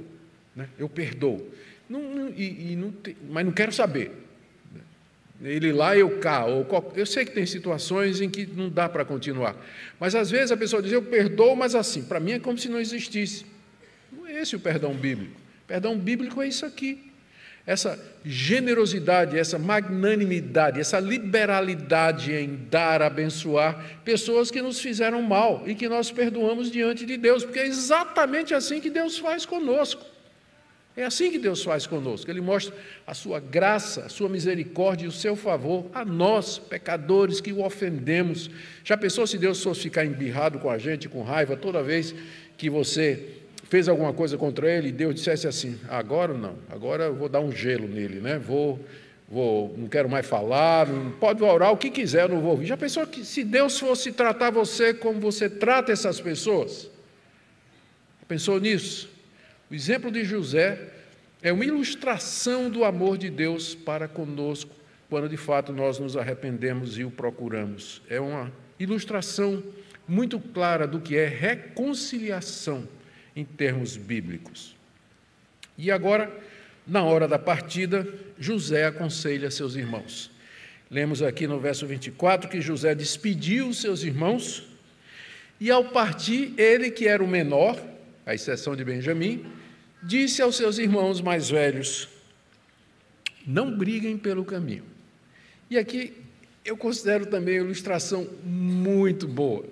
né? 0.55 0.69
eu 0.79 0.91
perdoo, 0.91 1.51
não, 1.89 2.03
não, 2.03 2.29
e, 2.29 2.73
e 2.73 2.77
não 2.77 2.93
mas 3.31 3.47
não 3.47 3.53
quero 3.53 3.73
saber. 3.73 4.22
Ele 5.43 5.73
lá, 5.73 5.97
eu 5.97 6.19
cá. 6.19 6.45
Ou, 6.45 6.67
eu 6.95 7.07
sei 7.07 7.25
que 7.25 7.33
tem 7.33 7.45
situações 7.47 8.21
em 8.21 8.31
que 8.31 8.47
não 8.47 8.69
dá 8.69 8.89
para 8.89 9.05
continuar, 9.05 9.57
mas 9.99 10.15
às 10.15 10.31
vezes 10.31 10.53
a 10.53 10.57
pessoa 10.57 10.83
diz: 10.83 10.93
Eu 10.93 11.03
perdoo, 11.03 11.57
mas 11.57 11.75
assim, 11.75 12.03
para 12.03 12.21
mim 12.21 12.33
é 12.33 12.39
como 12.39 12.57
se 12.57 12.69
não 12.69 12.81
existisse. 12.81 13.45
Não 14.11 14.27
é 14.27 14.41
esse 14.41 14.55
o 14.55 14.61
perdão 14.61 14.95
bíblico. 14.95 15.41
Perdão 15.67 15.99
bíblico 15.99 16.41
é 16.43 16.49
isso 16.49 16.65
aqui 16.65 17.13
essa 17.67 17.99
generosidade, 18.25 19.39
essa 19.39 19.59
magnanimidade, 19.59 20.81
essa 20.81 20.99
liberalidade 20.99 22.33
em 22.33 22.67
dar, 22.69 23.03
abençoar 23.03 24.01
pessoas 24.05 24.51
que 24.51 24.61
nos 24.61 24.81
fizeram 24.81 25.23
mal 25.23 25.63
e 25.67 25.75
que 25.75 25.89
nós 25.89 26.11
perdoamos 26.11 26.71
diante 26.71 27.07
de 27.07 27.17
Deus, 27.17 27.45
porque 27.45 27.61
é 27.61 27.67
exatamente 27.67 28.53
assim 28.53 28.81
que 28.81 28.91
Deus 28.91 29.19
faz 29.19 29.47
conosco. 29.47 30.05
É 30.95 31.05
assim 31.05 31.31
que 31.31 31.39
Deus 31.39 31.63
faz 31.63 31.87
conosco. 31.87 32.31
Ele 32.31 32.43
mostra 32.43 32.75
a 33.07 33.15
sua 33.15 33.41
graça, 33.41 34.05
a 34.05 34.09
sua 34.11 34.29
misericórdia 34.29 35.07
e 35.07 35.09
o 35.09 35.13
seu 35.13 35.35
favor 35.35 35.87
a 35.95 36.05
nós, 36.05 36.59
pecadores 36.59 37.41
que 37.41 37.53
o 37.53 37.65
ofendemos. 37.65 38.51
Já 38.85 38.97
pensou 38.97 39.27
se 39.27 39.39
Deus 39.39 39.63
fosse 39.63 39.81
ficar 39.83 40.05
embirrado 40.05 40.59
com 40.59 40.69
a 40.69 40.77
gente, 40.77 41.09
com 41.09 41.23
raiva, 41.23 41.57
toda 41.57 41.83
vez 41.83 42.15
que 42.59 42.69
você 42.69 43.39
fez 43.71 43.89
alguma 43.89 44.13
coisa 44.13 44.37
contra 44.37 44.71
ele 44.71 44.89
e 44.89 44.93
Deus 44.93 45.15
dissesse 45.15 45.49
assim: 45.49 45.81
agora 45.89 46.35
não, 46.35 46.57
agora 46.69 47.05
eu 47.05 47.15
vou 47.15 47.29
dar 47.29 47.41
um 47.41 47.51
gelo 47.51 47.89
nele, 47.89 48.21
né? 48.21 48.39
Vou, 48.39 48.79
vou, 49.27 49.75
não 49.79 49.89
quero 49.89 50.11
mais 50.11 50.27
falar, 50.27 50.87
pode 51.19 51.43
orar 51.43 51.73
o 51.73 51.77
que 51.79 51.91
quiser, 51.91 52.25
eu 52.25 52.29
não 52.29 52.43
vou 52.43 52.51
ouvir. 52.51 52.67
Já 52.67 52.77
pensou 52.77 53.07
que 53.07 53.25
se 53.25 53.43
Deus 53.43 53.79
fosse 53.79 54.13
tratar 54.13 54.51
você 54.51 54.93
como 54.93 55.19
você 55.19 55.49
trata 55.49 55.91
essas 55.91 56.21
pessoas? 56.21 56.91
Pensou 58.29 58.61
nisso? 58.61 59.12
O 59.73 59.75
exemplo 59.75 60.11
de 60.11 60.23
José 60.23 60.79
é 61.43 61.51
uma 61.51 61.65
ilustração 61.65 62.69
do 62.69 62.85
amor 62.85 63.17
de 63.17 63.31
Deus 63.31 63.75
para 63.75 64.07
conosco, 64.07 64.77
quando 65.09 65.31
de 65.31 65.39
fato 65.39 65.73
nós 65.73 65.99
nos 65.99 66.15
arrependemos 66.15 66.99
e 66.99 67.05
o 67.05 67.11
procuramos. 67.11 68.03
É 68.07 68.21
uma 68.21 68.53
ilustração 68.79 69.63
muito 70.07 70.39
clara 70.39 70.87
do 70.87 71.01
que 71.01 71.17
é 71.17 71.27
reconciliação 71.27 72.87
em 73.35 73.47
termos 73.47 73.97
bíblicos. 73.97 74.77
E 75.79 75.91
agora, 75.91 76.31
na 76.87 77.03
hora 77.03 77.27
da 77.27 77.39
partida, 77.39 78.07
José 78.39 78.85
aconselha 78.85 79.51
seus 79.51 79.75
irmãos. 79.75 80.31
Lemos 80.91 81.23
aqui 81.23 81.47
no 81.47 81.59
verso 81.59 81.87
24 81.87 82.51
que 82.51 82.61
José 82.61 82.95
despediu 82.95 83.73
seus 83.73 84.03
irmãos 84.03 84.69
e, 85.59 85.71
ao 85.71 85.87
partir, 85.87 86.53
ele, 86.59 86.91
que 86.91 87.09
era 87.09 87.25
o 87.25 87.27
menor, 87.27 87.83
à 88.27 88.35
exceção 88.35 88.77
de 88.77 88.85
Benjamim, 88.85 89.62
disse 90.03 90.43
aos 90.43 90.57
seus 90.57 90.79
irmãos 90.79 91.21
mais 91.21 91.49
velhos: 91.49 92.09
Não 93.47 93.77
briguem 93.77 94.19
pelo 94.19 94.45
caminho. 94.45 94.85
E 95.71 95.79
aqui 95.79 96.13
eu 96.65 96.77
considero 96.77 97.27
também 97.27 97.59
a 97.59 97.63
ilustração 97.63 98.29
muito 98.45 99.27
boa. 99.27 99.65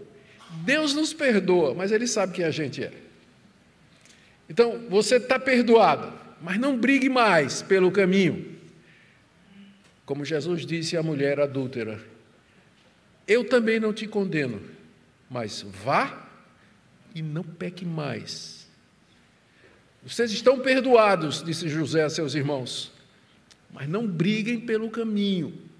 Deus 0.65 0.95
nos 0.95 1.13
perdoa, 1.13 1.75
mas 1.75 1.93
Ele 1.93 2.07
sabe 2.07 2.33
quem 2.33 2.45
a 2.45 2.51
gente 2.51 2.83
é. 2.83 2.93
Então, 4.49 4.87
você 4.89 5.17
está 5.17 5.39
perdoado, 5.39 6.13
mas 6.43 6.59
não 6.59 6.77
brigue 6.77 7.09
mais 7.09 7.63
pelo 7.63 7.93
caminho. 7.93 8.59
Como 10.05 10.25
Jesus 10.25 10.67
disse 10.67 10.97
à 10.97 11.03
mulher 11.03 11.39
adúltera: 11.39 12.01
Eu 13.29 13.45
também 13.45 13.79
não 13.79 13.93
te 13.93 14.09
condeno, 14.09 14.61
mas 15.31 15.63
vá 15.63 16.29
e 17.15 17.23
não 17.23 17.45
peque 17.45 17.85
mais. 17.85 18.60
Vocês 20.05 20.31
estão 20.33 20.59
perdoados, 20.59 21.43
disse 21.43 21.69
José 21.69 22.03
a 22.03 22.11
seus 22.11 22.35
irmãos, 22.35 22.93
mas 23.73 23.89
não 23.89 24.07
briguem 24.07 24.61
pelo 24.61 24.91
caminho 24.91 25.71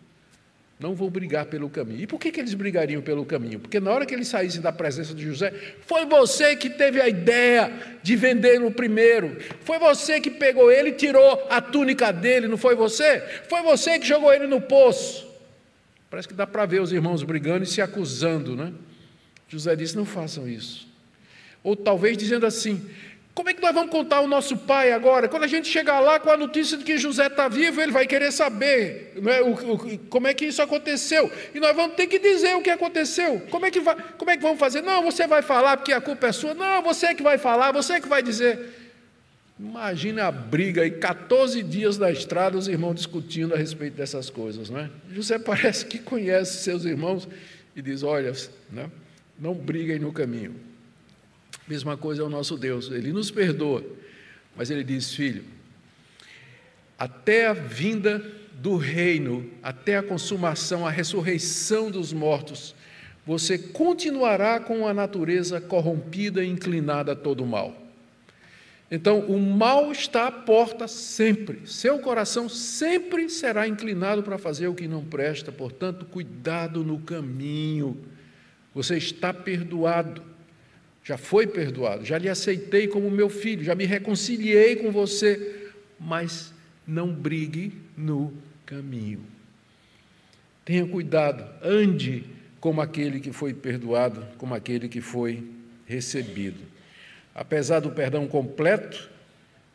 não 0.81 0.95
vou 0.95 1.11
brigar 1.11 1.45
pelo 1.45 1.69
caminho. 1.69 2.01
E 2.01 2.07
por 2.07 2.19
que, 2.19 2.33
que 2.33 2.41
eles 2.41 2.55
brigariam 2.55 3.03
pelo 3.03 3.23
caminho? 3.27 3.61
Porque 3.61 3.79
na 3.79 3.91
hora 3.91 4.07
que 4.07 4.15
eles 4.15 4.29
saíssem 4.29 4.63
da 4.63 4.73
presença 4.73 5.13
de 5.13 5.23
José, 5.23 5.53
foi 5.83 6.07
você 6.07 6.57
que 6.57 6.71
teve 6.71 6.99
a 6.99 7.07
ideia 7.07 7.71
de 8.03 8.17
vendê-lo 8.17 8.71
primeiro. 8.71 9.37
Foi 9.61 9.79
você 9.79 10.19
que 10.23 10.31
pegou 10.31 10.73
ele 10.73 10.89
e 10.89 10.93
tirou 10.93 11.47
a 11.51 11.61
túnica 11.61 12.11
dele, 12.11 12.49
não 12.49 12.57
foi 12.57 12.75
você? 12.75 13.21
Foi 13.47 13.61
você 13.61 13.99
que 13.99 14.07
jogou 14.07 14.33
ele 14.33 14.47
no 14.47 14.59
poço. 14.59 15.29
Parece 16.09 16.27
que 16.27 16.33
dá 16.33 16.47
para 16.47 16.65
ver 16.65 16.81
os 16.81 16.93
irmãos 16.93 17.23
brigando 17.23 17.65
e 17.65 17.67
se 17.67 17.83
acusando, 17.83 18.57
né? 18.57 18.73
José 19.51 19.77
disse: 19.77 19.95
não 19.95 20.07
façam 20.07 20.49
isso. 20.49 20.89
Ou 21.63 21.77
talvez 21.77 22.17
dizendo 22.17 22.47
assim: 22.47 22.89
como 23.35 23.49
é 23.49 23.55
que 23.55 23.63
nós 23.63 23.73
vamos 23.73 23.91
contar 23.91 24.17
ao 24.17 24.27
nosso 24.27 24.57
pai 24.57 24.93
agora? 24.93 25.29
Quando 25.29 25.45
a 25.45 25.47
gente 25.47 25.69
chegar 25.69 26.01
lá 26.01 26.19
com 26.19 26.31
a 26.31 26.37
notícia 26.37 26.77
de 26.77 26.85
que 26.85 26.99
José 26.99 27.29
está 27.29 27.49
vivo, 27.49 27.81
ele 27.81 27.93
vai 27.93 28.07
querer 28.07 28.33
saber 28.33 29.15
é, 29.25 29.41
o, 29.41 29.53
o, 29.53 29.99
como 30.11 30.27
é 30.27 30.35
que 30.35 30.47
isso 30.47 30.61
aconteceu. 30.61 31.31
E 31.55 31.61
nós 31.61 31.75
vamos 31.75 31.97
ter 31.97 32.07
que 32.09 32.19
dizer 32.19 32.57
o 32.57 32.63
que 32.63 32.71
aconteceu. 32.71 33.41
Como 33.51 33.65
é 33.65 33.71
que, 33.71 33.81
como 33.81 34.31
é 34.31 34.37
que 34.37 34.43
vamos 34.43 34.59
fazer? 34.59 34.83
Não, 34.83 35.03
você 35.03 35.27
vai 35.27 35.43
falar 35.43 35.77
porque 35.77 35.93
a 35.93 36.01
culpa 36.01 36.27
é 36.27 36.33
sua. 36.33 36.55
Não, 36.55 36.83
você 36.83 37.07
é 37.07 37.15
que 37.15 37.23
vai 37.23 37.39
falar, 37.39 37.73
você 37.73 37.95
é 37.95 38.01
que 38.01 38.09
vai 38.09 38.23
dizer. 38.23 38.59
Imagina 39.59 40.25
a 40.25 40.33
briga 40.33 40.83
aí, 40.83 40.91
14 40.91 41.63
dias 41.63 41.99
na 41.99 42.11
estrada, 42.11 42.59
os 42.59 42.67
irmãos 42.67 42.95
discutindo 42.95 43.55
a 43.55 43.57
respeito 43.57 43.95
dessas 43.95 44.29
coisas. 44.29 44.71
Não 44.71 44.81
é? 44.81 44.91
José 45.13 45.39
parece 45.39 45.87
que 45.87 45.99
conhece 45.99 46.65
seus 46.65 46.85
irmãos 46.85 47.29
e 47.77 47.81
diz: 47.81 48.03
olha, 48.03 48.33
né, 48.71 48.91
não 49.39 49.55
briguem 49.55 49.99
no 49.99 50.13
caminho. 50.13 50.70
Mesma 51.71 51.97
coisa 51.97 52.23
é 52.23 52.25
o 52.25 52.29
nosso 52.29 52.57
Deus, 52.57 52.91
ele 52.91 53.13
nos 53.13 53.31
perdoa, 53.31 53.85
mas 54.57 54.73
ele 54.73 54.83
diz: 54.83 55.15
Filho, 55.15 55.45
até 56.99 57.47
a 57.47 57.53
vinda 57.53 58.21
do 58.55 58.77
reino, 58.77 59.49
até 59.63 59.97
a 59.97 60.03
consumação, 60.03 60.85
a 60.85 60.91
ressurreição 60.91 61.89
dos 61.89 62.13
mortos, 62.13 62.75
você 63.25 63.57
continuará 63.57 64.59
com 64.59 64.85
a 64.85 64.93
natureza 64.93 65.61
corrompida 65.61 66.43
e 66.43 66.49
inclinada 66.49 67.13
a 67.13 67.17
todo 67.17 67.47
mal. 67.47 67.81
Então, 68.91 69.21
o 69.21 69.39
mal 69.39 69.93
está 69.93 70.27
à 70.27 70.33
porta 70.33 70.89
sempre. 70.89 71.69
Seu 71.69 72.01
coração 72.01 72.49
sempre 72.49 73.31
será 73.31 73.69
inclinado 73.69 74.25
para 74.25 74.39
fazer 74.39 74.67
o 74.67 74.75
que 74.75 74.89
não 74.89 75.05
presta, 75.05 75.53
portanto, 75.53 76.05
cuidado 76.05 76.83
no 76.83 76.99
caminho. 76.99 77.97
Você 78.75 78.97
está 78.97 79.33
perdoado 79.33 80.30
já 81.03 81.17
foi 81.17 81.47
perdoado, 81.47 82.05
já 82.05 82.19
lhe 82.19 82.29
aceitei 82.29 82.87
como 82.87 83.11
meu 83.11 83.29
filho, 83.29 83.65
já 83.65 83.75
me 83.75 83.85
reconciliei 83.85 84.77
com 84.77 84.91
você, 84.91 85.71
mas 85.99 86.53
não 86.87 87.13
brigue 87.13 87.73
no 87.97 88.33
caminho. 88.67 89.25
Tenha 90.65 90.87
cuidado, 90.87 91.45
ande 91.63 92.25
como 92.61 92.81
aquele 92.81 93.21
que 93.21 93.33
foi 93.33 93.55
perdoado, 93.55 94.27
como 94.37 94.55
aquele 94.55 94.89
que 94.89 95.01
foi 95.01 95.43
recebido. 95.87 96.61
Apesar 97.35 97.81
do 97.81 97.91
perdão 97.91 98.29
completo, 98.29 99.09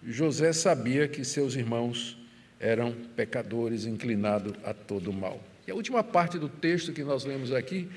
José 0.06 0.54
sabia 0.54 1.08
que 1.08 1.26
seus 1.26 1.56
irmãos 1.56 2.18
eram 2.60 2.94
pecadores 3.16 3.86
inclinados 3.86 4.54
a 4.64 4.74
todo 4.74 5.12
mal. 5.12 5.42
E 5.68 5.72
a 5.72 5.76
última 5.76 6.04
parte 6.04 6.38
do 6.38 6.48
texto 6.48 6.94
que 6.94 7.04
nós 7.04 7.26
lemos 7.26 7.52
aqui 7.52 7.90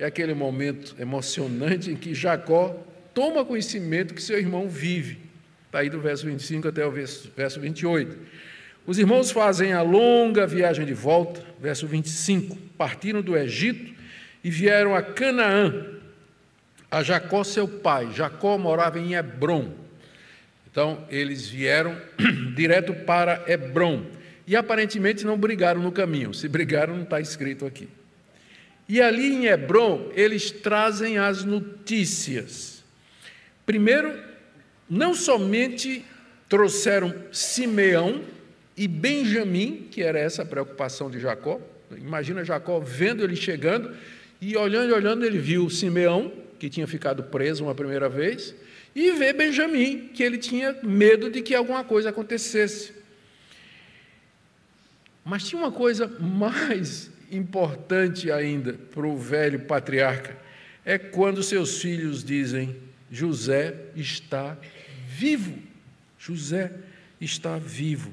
é 0.00 0.06
aquele 0.06 0.32
momento 0.32 0.96
emocionante 0.98 1.90
em 1.90 1.94
que 1.94 2.14
Jacó 2.14 2.74
toma 3.12 3.44
conhecimento 3.44 4.14
que 4.14 4.22
seu 4.22 4.38
irmão 4.38 4.66
vive. 4.66 5.18
Está 5.66 5.80
aí 5.80 5.90
do 5.90 6.00
verso 6.00 6.24
25 6.26 6.68
até 6.68 6.84
o 6.86 6.90
verso, 6.90 7.30
verso 7.36 7.60
28. 7.60 8.16
Os 8.86 8.98
irmãos 8.98 9.30
fazem 9.30 9.74
a 9.74 9.82
longa 9.82 10.46
viagem 10.46 10.86
de 10.86 10.94
volta, 10.94 11.44
verso 11.60 11.86
25. 11.86 12.56
Partiram 12.78 13.20
do 13.20 13.36
Egito 13.36 13.92
e 14.42 14.50
vieram 14.50 14.96
a 14.96 15.02
Canaã, 15.02 15.84
a 16.90 17.02
Jacó, 17.02 17.44
seu 17.44 17.68
pai. 17.68 18.10
Jacó 18.14 18.56
morava 18.56 18.98
em 18.98 19.12
Hebron. 19.12 19.70
Então, 20.70 21.04
eles 21.10 21.46
vieram 21.46 21.94
direto 22.56 22.94
para 22.94 23.44
Hebron. 23.46 24.06
e 24.46 24.56
aparentemente 24.56 25.26
não 25.26 25.36
brigaram 25.36 25.82
no 25.82 25.92
caminho. 25.92 26.32
Se 26.32 26.48
brigaram, 26.48 26.96
não 26.96 27.02
está 27.02 27.20
escrito 27.20 27.66
aqui. 27.66 27.86
E 28.90 29.00
ali 29.00 29.32
em 29.32 29.46
Hebron, 29.46 30.10
eles 30.16 30.50
trazem 30.50 31.16
as 31.16 31.44
notícias. 31.44 32.82
Primeiro, 33.64 34.20
não 34.88 35.14
somente 35.14 36.04
trouxeram 36.48 37.14
Simeão 37.30 38.24
e 38.76 38.88
Benjamim, 38.88 39.86
que 39.88 40.02
era 40.02 40.18
essa 40.18 40.42
a 40.42 40.44
preocupação 40.44 41.08
de 41.08 41.20
Jacó. 41.20 41.60
Imagina 41.96 42.44
Jacó 42.44 42.80
vendo 42.80 43.22
ele 43.22 43.36
chegando 43.36 43.96
e 44.40 44.56
olhando 44.56 44.92
olhando, 44.92 45.24
ele 45.24 45.38
viu 45.38 45.70
Simeão, 45.70 46.32
que 46.58 46.68
tinha 46.68 46.88
ficado 46.88 47.22
preso 47.22 47.62
uma 47.62 47.76
primeira 47.76 48.08
vez, 48.08 48.56
e 48.92 49.12
vê 49.12 49.32
Benjamim, 49.32 50.10
que 50.12 50.24
ele 50.24 50.36
tinha 50.36 50.76
medo 50.82 51.30
de 51.30 51.42
que 51.42 51.54
alguma 51.54 51.84
coisa 51.84 52.08
acontecesse. 52.08 52.92
Mas 55.24 55.44
tinha 55.44 55.62
uma 55.62 55.70
coisa 55.70 56.08
mais 56.08 57.08
importante 57.30 58.30
ainda 58.30 58.72
para 58.72 59.06
o 59.06 59.16
velho 59.16 59.60
patriarca: 59.60 60.36
é 60.84 60.98
quando 60.98 61.42
seus 61.42 61.80
filhos 61.80 62.24
dizem: 62.24 62.76
José 63.10 63.74
está 63.94 64.56
vivo. 65.06 65.58
José 66.18 66.72
está 67.20 67.58
vivo. 67.58 68.12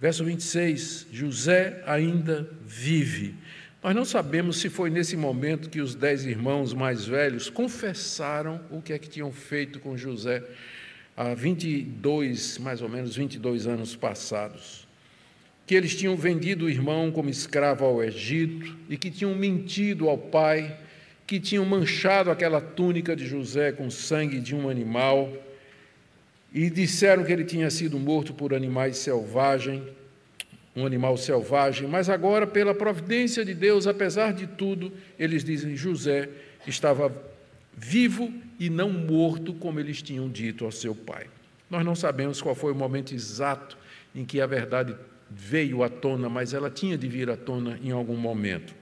Verso 0.00 0.24
26: 0.24 1.06
José 1.12 1.82
ainda 1.86 2.48
vive. 2.64 3.34
Nós 3.82 3.94
não 3.94 4.04
sabemos 4.04 4.58
se 4.58 4.70
foi 4.70 4.88
nesse 4.88 5.14
momento 5.16 5.68
que 5.68 5.80
os 5.80 5.94
dez 5.94 6.24
irmãos 6.24 6.72
mais 6.72 7.04
velhos 7.04 7.50
confessaram 7.50 8.60
o 8.70 8.80
que 8.80 8.94
é 8.94 8.98
que 8.98 9.08
tinham 9.08 9.30
feito 9.30 9.78
com 9.78 9.94
José 9.96 10.42
há 11.16 11.34
22, 11.34 12.58
mais 12.58 12.80
ou 12.80 12.88
menos 12.88 13.14
22 13.14 13.66
anos 13.66 13.94
passados. 13.94 14.83
Que 15.66 15.74
eles 15.74 15.94
tinham 15.94 16.16
vendido 16.16 16.66
o 16.66 16.70
irmão 16.70 17.10
como 17.10 17.30
escravo 17.30 17.84
ao 17.84 18.02
Egito 18.02 18.76
e 18.88 18.96
que 18.96 19.10
tinham 19.10 19.34
mentido 19.34 20.08
ao 20.08 20.18
pai, 20.18 20.76
que 21.26 21.40
tinham 21.40 21.64
manchado 21.64 22.30
aquela 22.30 22.60
túnica 22.60 23.16
de 23.16 23.26
José 23.26 23.72
com 23.72 23.90
sangue 23.90 24.40
de 24.40 24.54
um 24.54 24.68
animal 24.68 25.32
e 26.52 26.68
disseram 26.70 27.24
que 27.24 27.32
ele 27.32 27.44
tinha 27.44 27.70
sido 27.70 27.98
morto 27.98 28.34
por 28.34 28.52
animais 28.52 28.98
selvagens 28.98 29.82
um 30.76 30.84
animal 30.84 31.16
selvagem, 31.16 31.86
mas 31.86 32.08
agora, 32.08 32.46
pela 32.46 32.74
providência 32.74 33.44
de 33.44 33.54
Deus, 33.54 33.86
apesar 33.86 34.32
de 34.32 34.46
tudo, 34.46 34.92
eles 35.18 35.44
dizem: 35.44 35.76
José 35.76 36.28
estava 36.66 37.14
vivo 37.76 38.32
e 38.58 38.68
não 38.68 38.90
morto, 38.90 39.54
como 39.54 39.78
eles 39.78 40.02
tinham 40.02 40.28
dito 40.28 40.64
ao 40.64 40.72
seu 40.72 40.94
pai. 40.94 41.26
Nós 41.70 41.84
não 41.84 41.94
sabemos 41.94 42.42
qual 42.42 42.54
foi 42.54 42.72
o 42.72 42.74
momento 42.74 43.14
exato 43.14 43.78
em 44.14 44.24
que 44.24 44.40
a 44.40 44.46
verdade 44.46 44.96
veio 45.34 45.82
à 45.82 45.88
tona, 45.88 46.28
mas 46.28 46.54
ela 46.54 46.70
tinha 46.70 46.96
de 46.96 47.08
vir 47.08 47.28
à 47.28 47.36
tona 47.36 47.78
em 47.82 47.90
algum 47.90 48.16
momento. 48.16 48.74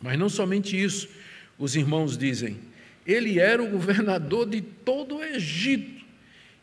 Mas 0.00 0.18
não 0.18 0.28
somente 0.28 0.80
isso, 0.82 1.08
os 1.58 1.76
irmãos 1.76 2.16
dizem: 2.16 2.58
ele 3.06 3.38
era 3.38 3.62
o 3.62 3.68
governador 3.68 4.48
de 4.48 4.60
todo 4.60 5.16
o 5.16 5.24
Egito. 5.24 5.98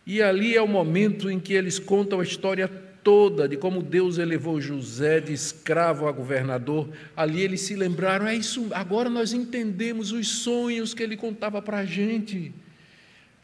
E 0.07 0.21
ali 0.21 0.55
é 0.55 0.61
o 0.61 0.67
momento 0.67 1.29
em 1.29 1.39
que 1.39 1.53
eles 1.53 1.79
contam 1.79 2.19
a 2.19 2.23
história 2.23 2.67
toda 3.05 3.47
de 3.47 3.55
como 3.55 3.83
Deus 3.83 4.17
elevou 4.17 4.59
José 4.59 5.19
de 5.19 5.31
escravo 5.31 6.07
a 6.07 6.11
governador, 6.11 6.89
ali 7.15 7.41
eles 7.41 7.61
se 7.61 7.75
lembraram, 7.75 8.27
é 8.27 8.35
isso, 8.35 8.67
agora 8.71 9.09
nós 9.11 9.31
entendemos 9.31 10.11
os 10.11 10.27
sonhos 10.27 10.93
que 10.93 11.03
ele 11.03 11.15
contava 11.15 11.61
para 11.61 11.79
a 11.79 11.85
gente. 11.85 12.51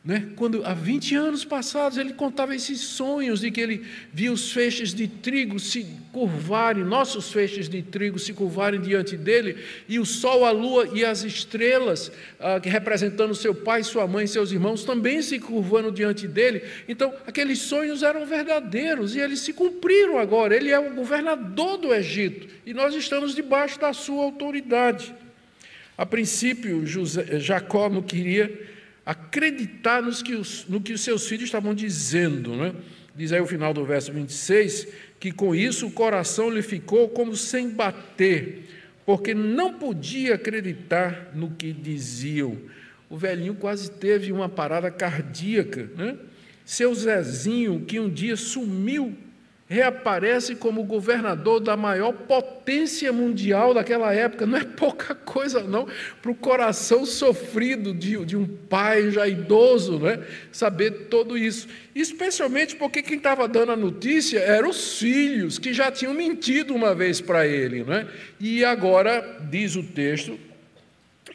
Né? 0.03 0.29
Quando 0.35 0.65
há 0.65 0.73
20 0.73 1.13
anos 1.13 1.45
passados 1.45 1.95
ele 1.95 2.13
contava 2.13 2.55
esses 2.55 2.81
sonhos 2.81 3.39
de 3.39 3.51
que 3.51 3.61
ele 3.61 3.85
via 4.11 4.31
os 4.31 4.51
feixes 4.51 4.95
de 4.95 5.07
trigo 5.07 5.59
se 5.59 5.85
curvarem, 6.11 6.83
nossos 6.83 7.31
feixes 7.31 7.69
de 7.69 7.83
trigo 7.83 8.17
se 8.17 8.33
curvarem 8.33 8.81
diante 8.81 9.15
dele, 9.15 9.63
e 9.87 9.99
o 9.99 10.05
sol, 10.05 10.43
a 10.43 10.49
lua 10.49 10.89
e 10.91 11.05
as 11.05 11.23
estrelas, 11.23 12.11
ah, 12.39 12.59
representando 12.63 13.35
seu 13.35 13.53
pai, 13.53 13.83
sua 13.83 14.07
mãe 14.07 14.25
e 14.25 14.27
seus 14.27 14.51
irmãos, 14.51 14.83
também 14.83 15.21
se 15.21 15.37
curvando 15.37 15.91
diante 15.91 16.27
dele. 16.27 16.63
Então, 16.89 17.13
aqueles 17.27 17.59
sonhos 17.59 18.01
eram 18.01 18.25
verdadeiros 18.25 19.15
e 19.15 19.19
eles 19.19 19.41
se 19.41 19.53
cumpriram 19.53 20.17
agora. 20.17 20.55
Ele 20.55 20.71
é 20.71 20.79
o 20.79 20.95
governador 20.95 21.77
do 21.77 21.93
Egito 21.93 22.47
e 22.65 22.73
nós 22.73 22.95
estamos 22.95 23.35
debaixo 23.35 23.79
da 23.79 23.93
sua 23.93 24.23
autoridade. 24.23 25.13
A 25.95 26.07
princípio, 26.07 26.87
José, 26.87 27.39
Jacó 27.39 27.87
não 27.87 28.01
queria 28.01 28.70
acreditar 29.05 30.01
nos 30.01 30.21
que 30.21 30.35
os, 30.35 30.65
no 30.67 30.81
que 30.81 30.93
os 30.93 31.01
seus 31.01 31.27
filhos 31.27 31.45
estavam 31.45 31.73
dizendo. 31.73 32.55
Né? 32.55 32.73
Diz 33.15 33.31
aí 33.31 33.41
o 33.41 33.47
final 33.47 33.73
do 33.73 33.85
verso 33.85 34.11
26 34.11 34.87
que 35.19 35.31
com 35.31 35.53
isso 35.53 35.85
o 35.85 35.91
coração 35.91 36.49
lhe 36.49 36.63
ficou 36.63 37.07
como 37.07 37.35
sem 37.35 37.69
bater, 37.69 38.67
porque 39.05 39.35
não 39.35 39.75
podia 39.75 40.33
acreditar 40.33 41.31
no 41.35 41.51
que 41.51 41.71
diziam. 41.71 42.57
O 43.07 43.15
velhinho 43.15 43.53
quase 43.53 43.91
teve 43.91 44.31
uma 44.31 44.49
parada 44.49 44.89
cardíaca. 44.89 45.91
Né? 45.95 46.17
Seu 46.65 46.95
Zezinho, 46.95 47.85
que 47.85 47.99
um 47.99 48.09
dia 48.09 48.35
sumiu 48.35 49.15
reaparece 49.71 50.53
como 50.53 50.83
governador 50.83 51.61
da 51.61 51.77
maior 51.77 52.11
potência 52.11 53.13
mundial 53.13 53.73
daquela 53.73 54.13
época. 54.13 54.45
Não 54.45 54.57
é 54.57 54.65
pouca 54.65 55.15
coisa, 55.15 55.63
não, 55.63 55.87
para 56.21 56.29
o 56.29 56.35
coração 56.35 57.05
sofrido 57.05 57.93
de, 57.93 58.25
de, 58.25 58.35
um 58.35 58.45
pai 58.45 59.11
já 59.11 59.25
idoso, 59.25 59.97
né? 59.97 60.21
saber 60.51 61.07
tudo 61.09 61.37
isso. 61.37 61.69
Especialmente 61.95 62.75
porque 62.75 63.01
quem 63.01 63.15
estava 63.15 63.47
dando 63.47 63.71
a 63.71 63.77
notícia 63.77 64.39
eram 64.39 64.71
os 64.71 64.99
filhos, 64.99 65.57
que 65.57 65.71
já 65.71 65.89
tinham 65.89 66.13
mentido 66.13 66.75
uma 66.75 66.93
vez 66.93 67.21
para 67.21 67.47
ele. 67.47 67.85
Né? 67.85 68.05
E 68.41 68.65
agora, 68.65 69.39
diz 69.49 69.77
o 69.77 69.83
texto, 69.83 70.37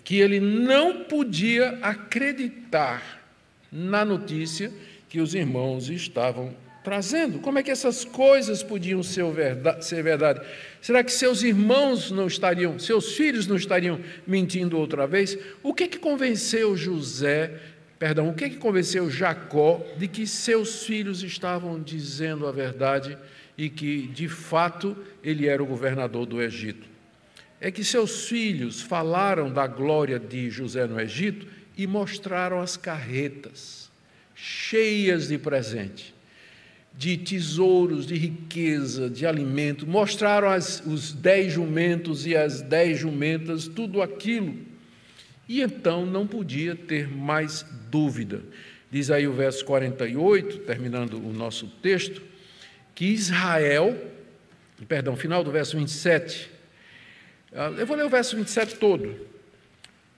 que 0.04 0.20
ele 0.20 0.40
não 0.40 1.04
podia 1.04 1.78
acreditar 1.80 3.24
na 3.72 4.04
notícia 4.04 4.70
que 5.08 5.20
os 5.20 5.34
irmãos 5.34 5.88
estavam 5.88 6.65
trazendo. 6.86 7.40
Como 7.40 7.58
é 7.58 7.64
que 7.64 7.70
essas 7.72 8.04
coisas 8.04 8.62
podiam 8.62 9.02
ser 9.02 9.28
verdade, 9.32 9.84
ser 9.84 10.04
verdade? 10.04 10.40
Será 10.80 11.02
que 11.02 11.10
seus 11.10 11.42
irmãos 11.42 12.12
não 12.12 12.28
estariam, 12.28 12.78
seus 12.78 13.16
filhos 13.16 13.48
não 13.48 13.56
estariam 13.56 13.98
mentindo 14.24 14.78
outra 14.78 15.04
vez? 15.04 15.36
O 15.64 15.74
que 15.74 15.88
que 15.88 15.98
convenceu 15.98 16.76
José, 16.76 17.58
perdão, 17.98 18.28
o 18.28 18.34
que 18.34 18.50
que 18.50 18.58
convenceu 18.58 19.10
Jacó 19.10 19.84
de 19.98 20.06
que 20.06 20.28
seus 20.28 20.84
filhos 20.84 21.24
estavam 21.24 21.82
dizendo 21.82 22.46
a 22.46 22.52
verdade 22.52 23.18
e 23.58 23.68
que, 23.68 24.06
de 24.06 24.28
fato, 24.28 24.96
ele 25.24 25.48
era 25.48 25.60
o 25.60 25.66
governador 25.66 26.24
do 26.24 26.40
Egito? 26.40 26.86
É 27.60 27.68
que 27.68 27.82
seus 27.82 28.28
filhos 28.28 28.80
falaram 28.80 29.52
da 29.52 29.66
glória 29.66 30.20
de 30.20 30.48
José 30.50 30.86
no 30.86 31.00
Egito 31.00 31.48
e 31.76 31.84
mostraram 31.84 32.60
as 32.60 32.76
carretas 32.76 33.90
cheias 34.36 35.26
de 35.26 35.36
presente 35.36 36.14
de 36.96 37.16
tesouros, 37.18 38.06
de 38.06 38.16
riqueza, 38.16 39.10
de 39.10 39.26
alimento, 39.26 39.86
mostraram 39.86 40.48
as, 40.48 40.82
os 40.86 41.12
dez 41.12 41.52
jumentos 41.52 42.26
e 42.26 42.34
as 42.34 42.62
dez 42.62 42.98
jumentas, 42.98 43.68
tudo 43.68 44.00
aquilo. 44.00 44.56
E 45.48 45.60
então 45.60 46.06
não 46.06 46.26
podia 46.26 46.74
ter 46.74 47.06
mais 47.08 47.64
dúvida. 47.90 48.42
Diz 48.90 49.10
aí 49.10 49.28
o 49.28 49.32
verso 49.32 49.64
48, 49.64 50.60
terminando 50.60 51.14
o 51.14 51.32
nosso 51.32 51.66
texto, 51.82 52.22
que 52.94 53.04
Israel, 53.04 53.94
perdão, 54.88 55.16
final 55.16 55.44
do 55.44 55.50
verso 55.50 55.76
27, 55.76 56.50
ah, 57.52 57.72
eu 57.76 57.86
vou 57.86 57.96
ler 57.96 58.06
o 58.06 58.10
verso 58.10 58.36
27 58.36 58.76
todo. 58.76 59.14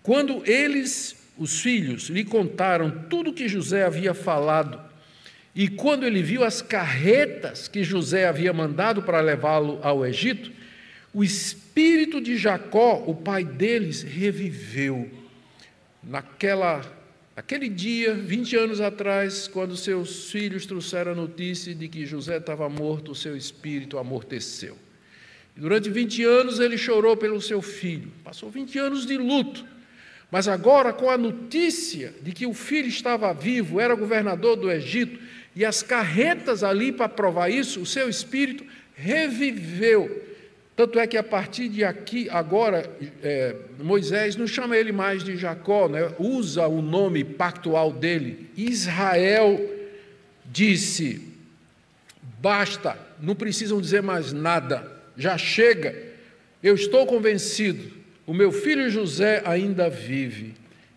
Quando 0.02 0.42
eles, 0.48 1.16
os 1.36 1.60
filhos, 1.60 2.08
lhe 2.08 2.24
contaram 2.24 2.90
tudo 3.10 3.32
que 3.32 3.48
José 3.48 3.84
havia 3.84 4.14
falado 4.14 4.87
e 5.58 5.66
quando 5.66 6.06
ele 6.06 6.22
viu 6.22 6.44
as 6.44 6.62
carretas 6.62 7.66
que 7.66 7.82
José 7.82 8.28
havia 8.28 8.52
mandado 8.52 9.02
para 9.02 9.20
levá-lo 9.20 9.80
ao 9.82 10.06
Egito, 10.06 10.52
o 11.12 11.24
espírito 11.24 12.20
de 12.20 12.36
Jacó, 12.36 13.02
o 13.04 13.12
pai 13.12 13.42
deles, 13.42 14.04
reviveu. 14.04 15.10
Naquela, 16.00 16.80
naquele 17.34 17.68
dia, 17.68 18.14
20 18.14 18.54
anos 18.54 18.80
atrás, 18.80 19.48
quando 19.48 19.76
seus 19.76 20.30
filhos 20.30 20.64
trouxeram 20.64 21.10
a 21.10 21.16
notícia 21.16 21.74
de 21.74 21.88
que 21.88 22.06
José 22.06 22.36
estava 22.36 22.68
morto, 22.68 23.10
o 23.10 23.16
seu 23.16 23.36
espírito 23.36 23.98
amorteceu. 23.98 24.78
E 25.56 25.60
durante 25.60 25.90
20 25.90 26.22
anos 26.22 26.60
ele 26.60 26.78
chorou 26.78 27.16
pelo 27.16 27.40
seu 27.40 27.60
filho, 27.60 28.12
passou 28.22 28.48
20 28.48 28.78
anos 28.78 29.04
de 29.04 29.18
luto. 29.18 29.66
Mas 30.30 30.46
agora, 30.46 30.92
com 30.92 31.10
a 31.10 31.18
notícia 31.18 32.14
de 32.22 32.30
que 32.30 32.46
o 32.46 32.54
filho 32.54 32.86
estava 32.86 33.34
vivo, 33.34 33.80
era 33.80 33.96
governador 33.96 34.54
do 34.54 34.70
Egito, 34.70 35.26
e 35.58 35.64
as 35.64 35.82
carretas 35.82 36.62
ali 36.62 36.92
para 36.92 37.08
provar 37.08 37.48
isso, 37.48 37.80
o 37.80 37.84
seu 37.84 38.08
espírito 38.08 38.64
reviveu. 38.94 40.24
Tanto 40.76 41.00
é 41.00 41.06
que 41.08 41.16
a 41.16 41.22
partir 41.24 41.68
de 41.68 41.82
aqui, 41.82 42.30
agora, 42.30 42.88
é, 43.20 43.56
Moisés 43.76 44.36
não 44.36 44.46
chama 44.46 44.76
ele 44.76 44.92
mais 44.92 45.24
de 45.24 45.36
Jacó, 45.36 45.88
né? 45.88 46.14
usa 46.16 46.68
o 46.68 46.80
nome 46.80 47.24
pactual 47.24 47.92
dele. 47.92 48.48
Israel 48.56 49.60
disse: 50.46 51.20
basta, 52.40 52.96
não 53.20 53.34
precisam 53.34 53.80
dizer 53.80 54.00
mais 54.00 54.32
nada, 54.32 54.88
já 55.16 55.36
chega. 55.36 55.92
Eu 56.62 56.76
estou 56.76 57.04
convencido, 57.04 57.90
o 58.24 58.32
meu 58.32 58.52
filho 58.52 58.88
José 58.88 59.42
ainda 59.44 59.90
vive, 59.90 60.54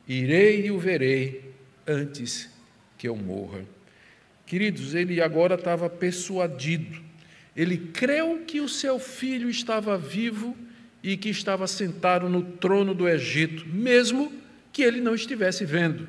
irei 0.07 0.67
e 0.67 0.71
o 0.71 0.77
verei 0.77 1.51
antes 1.87 2.47
que 2.95 3.07
eu 3.07 3.15
morra. 3.15 3.65
Queridos, 4.51 4.93
ele 4.93 5.21
agora 5.21 5.55
estava 5.55 5.89
persuadido, 5.89 6.99
ele 7.55 7.77
creu 7.77 8.43
que 8.45 8.59
o 8.59 8.67
seu 8.67 8.99
filho 8.99 9.49
estava 9.49 9.97
vivo 9.97 10.57
e 11.01 11.15
que 11.15 11.29
estava 11.29 11.65
sentado 11.67 12.27
no 12.27 12.43
trono 12.43 12.93
do 12.93 13.07
Egito, 13.07 13.65
mesmo 13.65 14.29
que 14.73 14.83
ele 14.83 14.99
não 14.99 15.15
estivesse 15.15 15.63
vendo. 15.63 16.05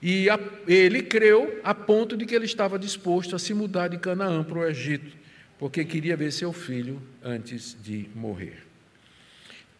E 0.00 0.30
a, 0.30 0.38
ele 0.68 1.02
creu 1.02 1.60
a 1.64 1.74
ponto 1.74 2.16
de 2.16 2.24
que 2.26 2.32
ele 2.32 2.44
estava 2.44 2.78
disposto 2.78 3.34
a 3.34 3.40
se 3.40 3.52
mudar 3.52 3.88
de 3.88 3.98
Canaã 3.98 4.44
para 4.44 4.58
o 4.60 4.64
Egito, 4.64 5.16
porque 5.58 5.84
queria 5.84 6.16
ver 6.16 6.32
seu 6.32 6.52
filho 6.52 7.02
antes 7.24 7.76
de 7.82 8.08
morrer. 8.14 8.62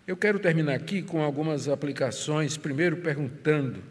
Eu 0.04 0.16
quero 0.16 0.40
terminar 0.40 0.74
aqui 0.74 1.00
com 1.00 1.22
algumas 1.22 1.68
aplicações, 1.68 2.56
primeiro 2.56 2.96
perguntando: 2.96 3.84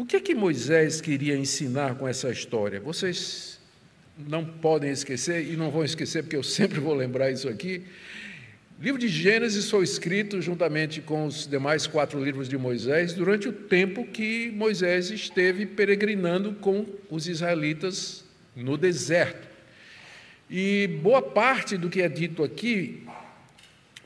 o 0.00 0.06
que 0.06 0.16
é 0.16 0.20
que 0.20 0.34
Moisés 0.34 0.98
queria 0.98 1.36
ensinar 1.36 1.94
com 1.96 2.08
essa 2.08 2.30
história? 2.30 2.80
Vocês 2.80 3.60
não 4.16 4.42
podem 4.42 4.90
esquecer, 4.90 5.46
e 5.46 5.58
não 5.58 5.70
vão 5.70 5.84
esquecer, 5.84 6.22
porque 6.22 6.36
eu 6.36 6.42
sempre 6.42 6.80
vou 6.80 6.94
lembrar 6.94 7.30
isso 7.30 7.46
aqui. 7.50 7.82
O 8.80 8.82
livro 8.82 8.98
de 8.98 9.08
Gênesis 9.08 9.68
foi 9.68 9.84
escrito 9.84 10.40
juntamente 10.40 11.02
com 11.02 11.26
os 11.26 11.46
demais 11.46 11.86
quatro 11.86 12.22
livros 12.24 12.48
de 12.48 12.56
Moisés 12.56 13.12
durante 13.12 13.46
o 13.46 13.52
tempo 13.52 14.06
que 14.06 14.50
Moisés 14.52 15.10
esteve 15.10 15.66
peregrinando 15.66 16.54
com 16.54 16.86
os 17.10 17.28
israelitas 17.28 18.24
no 18.56 18.78
deserto. 18.78 19.46
E 20.48 20.98
boa 21.02 21.20
parte 21.20 21.76
do 21.76 21.90
que 21.90 22.00
é 22.00 22.08
dito 22.08 22.42
aqui 22.42 23.06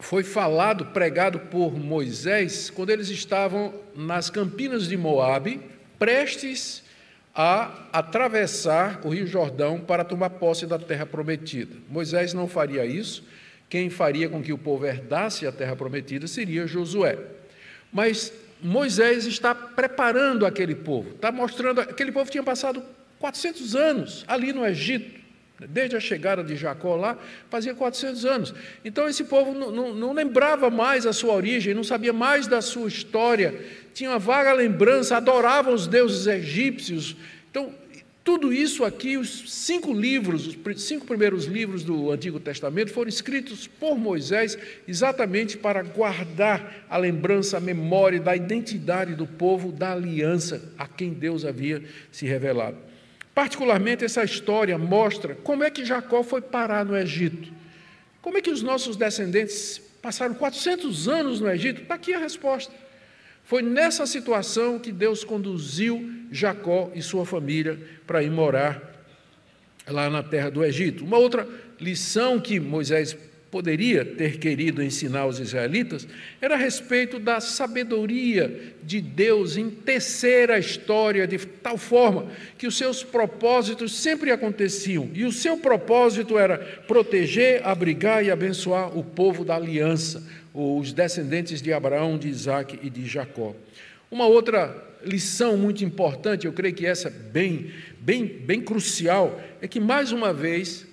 foi 0.00 0.24
falado, 0.24 0.86
pregado 0.86 1.38
por 1.38 1.78
Moisés, 1.78 2.68
quando 2.68 2.90
eles 2.90 3.08
estavam 3.10 3.72
nas 3.94 4.28
campinas 4.28 4.88
de 4.88 4.96
Moabe, 4.96 5.60
prestes 6.04 6.82
a 7.34 7.88
atravessar 7.90 9.00
o 9.04 9.08
Rio 9.08 9.26
Jordão 9.26 9.80
para 9.80 10.04
tomar 10.04 10.28
posse 10.28 10.66
da 10.66 10.78
terra 10.78 11.06
prometida. 11.06 11.74
Moisés 11.88 12.34
não 12.34 12.46
faria 12.46 12.84
isso 12.84 13.24
quem 13.70 13.88
faria 13.88 14.28
com 14.28 14.42
que 14.42 14.52
o 14.52 14.58
povo 14.58 14.84
herdasse 14.84 15.46
a 15.46 15.50
terra 15.50 15.74
prometida 15.74 16.26
seria 16.26 16.66
Josué. 16.66 17.18
Mas 17.90 18.30
Moisés 18.62 19.24
está 19.24 19.54
preparando 19.54 20.44
aquele 20.44 20.74
povo, 20.74 21.10
está 21.10 21.32
mostrando. 21.32 21.80
Aquele 21.80 22.12
povo 22.12 22.30
tinha 22.30 22.42
passado 22.42 22.82
400 23.18 23.74
anos 23.74 24.24
ali 24.28 24.52
no 24.52 24.64
Egito, 24.66 25.18
desde 25.66 25.96
a 25.96 26.00
chegada 26.00 26.44
de 26.44 26.54
Jacó 26.56 26.96
lá, 26.96 27.16
fazia 27.48 27.74
400 27.74 28.24
anos. 28.26 28.54
Então 28.84 29.08
esse 29.08 29.24
povo 29.24 29.54
não, 29.54 29.70
não, 29.70 29.94
não 29.94 30.12
lembrava 30.12 30.68
mais 30.68 31.06
a 31.06 31.14
sua 31.14 31.32
origem, 31.32 31.72
não 31.72 31.82
sabia 31.82 32.12
mais 32.12 32.46
da 32.46 32.60
sua 32.60 32.86
história, 32.86 33.54
tinha 33.94 34.10
uma 34.10 34.18
vaga 34.18 34.52
lembrança, 34.52 35.16
adoravam 35.16 35.72
os 35.72 35.86
deuses 35.86 36.26
egípcios. 36.26 37.16
Então 37.50 37.72
tudo 38.24 38.54
isso 38.54 38.86
aqui, 38.86 39.18
os 39.18 39.52
cinco 39.52 39.92
livros, 39.92 40.46
os 40.46 40.82
cinco 40.82 41.04
primeiros 41.04 41.44
livros 41.44 41.84
do 41.84 42.10
Antigo 42.10 42.40
Testamento 42.40 42.90
foram 42.90 43.10
escritos 43.10 43.66
por 43.66 43.98
Moisés 43.98 44.56
exatamente 44.88 45.58
para 45.58 45.82
guardar 45.82 46.86
a 46.88 46.96
lembrança, 46.96 47.58
a 47.58 47.60
memória 47.60 48.18
da 48.18 48.34
identidade 48.34 49.14
do 49.14 49.26
povo, 49.26 49.70
da 49.70 49.92
aliança 49.92 50.72
a 50.78 50.88
quem 50.88 51.12
Deus 51.12 51.44
havia 51.44 51.84
se 52.10 52.24
revelado. 52.24 52.78
Particularmente, 53.34 54.06
essa 54.06 54.24
história 54.24 54.78
mostra 54.78 55.34
como 55.34 55.62
é 55.62 55.70
que 55.70 55.84
Jacó 55.84 56.22
foi 56.22 56.40
parar 56.40 56.82
no 56.82 56.96
Egito. 56.96 57.52
Como 58.22 58.38
é 58.38 58.40
que 58.40 58.50
os 58.50 58.62
nossos 58.62 58.96
descendentes 58.96 59.78
passaram 60.00 60.34
400 60.34 61.08
anos 61.08 61.40
no 61.42 61.50
Egito? 61.50 61.82
Está 61.82 61.96
aqui 61.96 62.14
a 62.14 62.18
resposta. 62.18 62.72
Foi 63.44 63.62
nessa 63.62 64.06
situação 64.06 64.78
que 64.78 64.90
Deus 64.90 65.22
conduziu 65.22 66.10
Jacó 66.32 66.90
e 66.94 67.02
sua 67.02 67.26
família 67.26 67.78
para 68.06 68.22
ir 68.22 68.30
morar 68.30 68.92
lá 69.86 70.08
na 70.08 70.22
terra 70.22 70.50
do 70.50 70.64
Egito. 70.64 71.04
Uma 71.04 71.18
outra 71.18 71.46
lição 71.78 72.40
que 72.40 72.58
Moisés 72.58 73.16
poderia 73.54 74.04
ter 74.04 74.38
querido 74.38 74.82
ensinar 74.82 75.20
aos 75.20 75.38
israelitas 75.38 76.08
era 76.40 76.54
a 76.54 76.58
respeito 76.58 77.20
da 77.20 77.38
sabedoria 77.38 78.74
de 78.82 79.00
Deus 79.00 79.56
em 79.56 79.70
tecer 79.70 80.50
a 80.50 80.58
história 80.58 81.24
de 81.24 81.38
tal 81.38 81.78
forma 81.78 82.26
que 82.58 82.66
os 82.66 82.76
seus 82.76 83.04
propósitos 83.04 83.94
sempre 83.94 84.32
aconteciam. 84.32 85.08
E 85.14 85.24
o 85.24 85.30
seu 85.30 85.56
propósito 85.56 86.36
era 86.36 86.58
proteger, 86.58 87.64
abrigar 87.64 88.24
e 88.24 88.30
abençoar 88.32 88.98
o 88.98 89.04
povo 89.04 89.44
da 89.44 89.54
aliança, 89.54 90.26
os 90.54 90.92
descendentes 90.92 91.60
de 91.60 91.72
Abraão, 91.72 92.16
de 92.16 92.28
Isaac 92.28 92.78
e 92.80 92.88
de 92.88 93.04
Jacó. 93.04 93.54
Uma 94.08 94.26
outra 94.26 94.94
lição 95.04 95.56
muito 95.56 95.84
importante, 95.84 96.46
eu 96.46 96.52
creio 96.52 96.74
que 96.74 96.86
essa 96.86 97.10
bem, 97.10 97.72
bem, 97.98 98.24
bem 98.24 98.60
crucial, 98.60 99.40
é 99.60 99.66
que 99.66 99.80
mais 99.80 100.12
uma 100.12 100.32
vez 100.32 100.86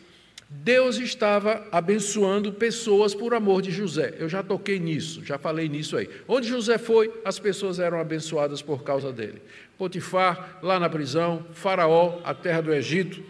Deus 0.49 0.97
estava 0.97 1.65
abençoando 1.71 2.51
pessoas 2.51 3.15
por 3.15 3.33
amor 3.33 3.61
de 3.61 3.71
José. 3.71 4.15
Eu 4.19 4.27
já 4.27 4.43
toquei 4.43 4.79
nisso, 4.79 5.23
já 5.23 5.37
falei 5.37 5.69
nisso 5.69 5.95
aí. 5.95 6.09
Onde 6.27 6.47
José 6.47 6.77
foi, 6.77 7.09
as 7.23 7.39
pessoas 7.39 7.79
eram 7.79 7.99
abençoadas 7.99 8.61
por 8.61 8.83
causa 8.83 9.13
dele. 9.13 9.41
Potifar, 9.77 10.59
lá 10.61 10.79
na 10.79 10.89
prisão, 10.89 11.45
Faraó, 11.53 12.19
a 12.23 12.33
terra 12.33 12.61
do 12.61 12.73
Egito. 12.73 13.23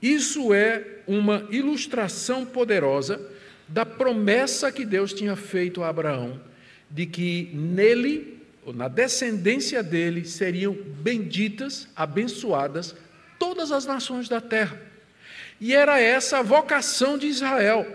Isso 0.00 0.54
é 0.54 0.82
uma 1.06 1.46
ilustração 1.50 2.46
poderosa 2.46 3.20
da 3.70 3.86
promessa 3.86 4.72
que 4.72 4.84
Deus 4.84 5.12
tinha 5.12 5.36
feito 5.36 5.82
a 5.82 5.88
Abraão, 5.88 6.40
de 6.90 7.06
que 7.06 7.50
nele, 7.54 8.42
ou 8.66 8.72
na 8.72 8.88
descendência 8.88 9.82
dele, 9.82 10.24
seriam 10.24 10.74
benditas, 10.74 11.88
abençoadas 11.94 12.96
todas 13.38 13.70
as 13.70 13.86
nações 13.86 14.28
da 14.28 14.40
terra. 14.40 14.78
E 15.60 15.72
era 15.72 16.00
essa 16.00 16.38
a 16.38 16.42
vocação 16.42 17.16
de 17.16 17.26
Israel. 17.28 17.86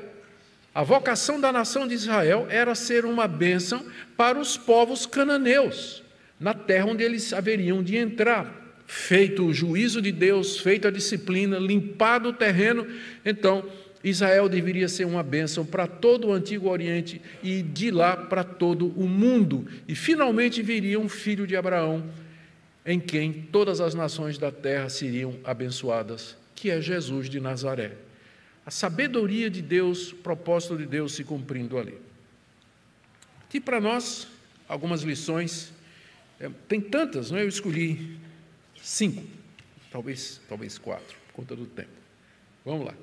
A 0.74 0.82
vocação 0.82 1.40
da 1.40 1.52
nação 1.52 1.88
de 1.88 1.94
Israel 1.94 2.48
era 2.50 2.74
ser 2.74 3.06
uma 3.06 3.28
bênção 3.28 3.86
para 4.16 4.40
os 4.40 4.58
povos 4.58 5.06
cananeus, 5.06 6.04
na 6.40 6.54
terra 6.54 6.86
onde 6.86 7.04
eles 7.04 7.34
haveriam 7.34 7.84
de 7.84 7.98
entrar. 7.98 8.64
Feito 8.88 9.46
o 9.46 9.54
juízo 9.54 10.02
de 10.02 10.12
Deus, 10.12 10.60
feita 10.60 10.88
a 10.88 10.92
disciplina, 10.92 11.58
limpado 11.58 12.30
o 12.30 12.34
terreno, 12.34 12.88
então 13.26 13.68
Israel 14.10 14.48
deveria 14.48 14.88
ser 14.88 15.04
uma 15.04 15.24
bênção 15.24 15.66
para 15.66 15.88
todo 15.88 16.28
o 16.28 16.32
Antigo 16.32 16.70
Oriente 16.70 17.20
e 17.42 17.64
de 17.64 17.90
lá 17.90 18.16
para 18.16 18.44
todo 18.44 18.90
o 18.90 19.10
mundo. 19.10 19.68
E 19.88 19.96
finalmente 19.96 20.62
viria 20.62 21.00
um 21.00 21.10
filho 21.10 21.48
de 21.48 21.56
Abraão, 21.56 22.08
em 22.86 23.00
quem 23.00 23.34
todas 23.34 23.82
as 23.82 23.96
nações 23.96 24.38
da 24.38 24.52
terra 24.52 24.90
seriam 24.90 25.40
abençoadas, 25.44 26.38
que 26.54 26.70
é 26.70 26.80
Jesus 26.80 27.28
de 27.28 27.40
Nazaré. 27.40 27.94
A 28.64 28.70
sabedoria 28.70 29.50
de 29.50 29.64
Deus, 29.64 30.12
o 30.12 30.18
propósito 30.18 30.78
de 30.78 30.86
Deus 30.86 31.14
se 31.14 31.24
cumprindo 31.24 31.76
ali. 31.76 31.98
Aqui 33.48 33.60
para 33.60 33.82
nós, 33.82 34.28
algumas 34.68 35.02
lições, 35.02 35.74
é, 36.40 36.48
tem 36.68 36.80
tantas, 36.80 37.32
não 37.32 37.40
é? 37.40 37.44
eu 37.44 37.48
escolhi 37.48 38.20
cinco, 38.80 39.24
talvez, 39.92 40.40
talvez 40.48 40.78
quatro, 40.78 41.18
por 41.26 41.34
conta 41.34 41.56
do 41.56 41.66
tempo. 41.66 41.90
Vamos 42.64 42.86
lá. 42.86 42.94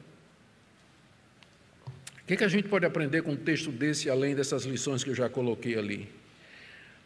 O 2.22 2.26
que, 2.26 2.36
que 2.36 2.44
a 2.44 2.48
gente 2.48 2.68
pode 2.68 2.86
aprender 2.86 3.22
com 3.22 3.32
um 3.32 3.36
texto 3.36 3.70
desse, 3.70 4.08
além 4.08 4.34
dessas 4.34 4.64
lições 4.64 5.02
que 5.02 5.10
eu 5.10 5.14
já 5.14 5.28
coloquei 5.28 5.76
ali? 5.76 6.08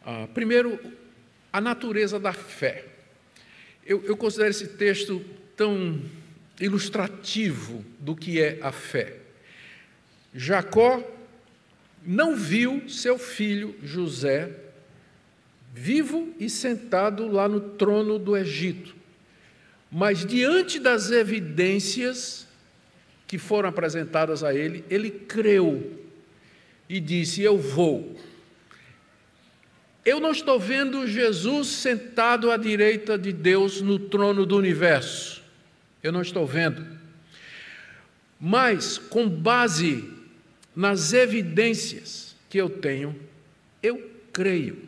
Ah, 0.05 0.29
primeiro, 0.33 0.79
a 1.52 1.61
natureza 1.61 2.20
da 2.20 2.33
fé. 2.33 2.85
Eu, 3.85 4.05
eu 4.05 4.17
considero 4.17 4.50
esse 4.50 4.69
texto 4.69 5.25
tão 5.56 6.00
ilustrativo 6.60 7.85
do 7.98 8.14
que 8.14 8.40
é 8.40 8.58
a 8.60 8.71
fé. 8.71 9.17
Jacó 10.35 11.02
não 12.04 12.37
viu 12.37 12.88
seu 12.88 13.19
filho 13.19 13.75
José 13.83 14.50
vivo 15.75 16.35
e 16.38 16.48
sentado 16.48 17.27
lá 17.27 17.48
no 17.48 17.60
trono 17.60 18.19
do 18.19 18.37
Egito, 18.37 18.94
mas 19.90 20.25
diante 20.25 20.79
das 20.79 21.10
evidências 21.10 22.46
que 23.27 23.38
foram 23.38 23.68
apresentadas 23.68 24.44
a 24.44 24.54
ele, 24.54 24.85
ele 24.88 25.10
creu 25.10 25.98
e 26.88 27.00
disse: 27.00 27.42
Eu 27.42 27.58
vou. 27.58 28.16
Eu 30.04 30.20
não 30.20 30.31
estou 30.31 30.60
vendo 30.60 31.06
Jesus 31.06 31.66
sentado 31.66 32.50
à 32.50 32.56
direita 32.56 33.18
de 33.18 33.33
Deus 33.33 33.81
no 33.81 33.98
trono 33.98 34.46
do 34.46 34.56
universo. 34.56 35.42
Eu 36.00 36.12
não 36.12 36.22
estou 36.22 36.46
vendo. 36.46 36.87
Mas, 38.38 38.98
com 38.98 39.29
base 39.29 40.08
nas 40.77 41.12
evidências 41.12 42.37
que 42.48 42.58
eu 42.58 42.70
tenho, 42.70 43.18
eu 43.83 44.10
creio. 44.33 44.79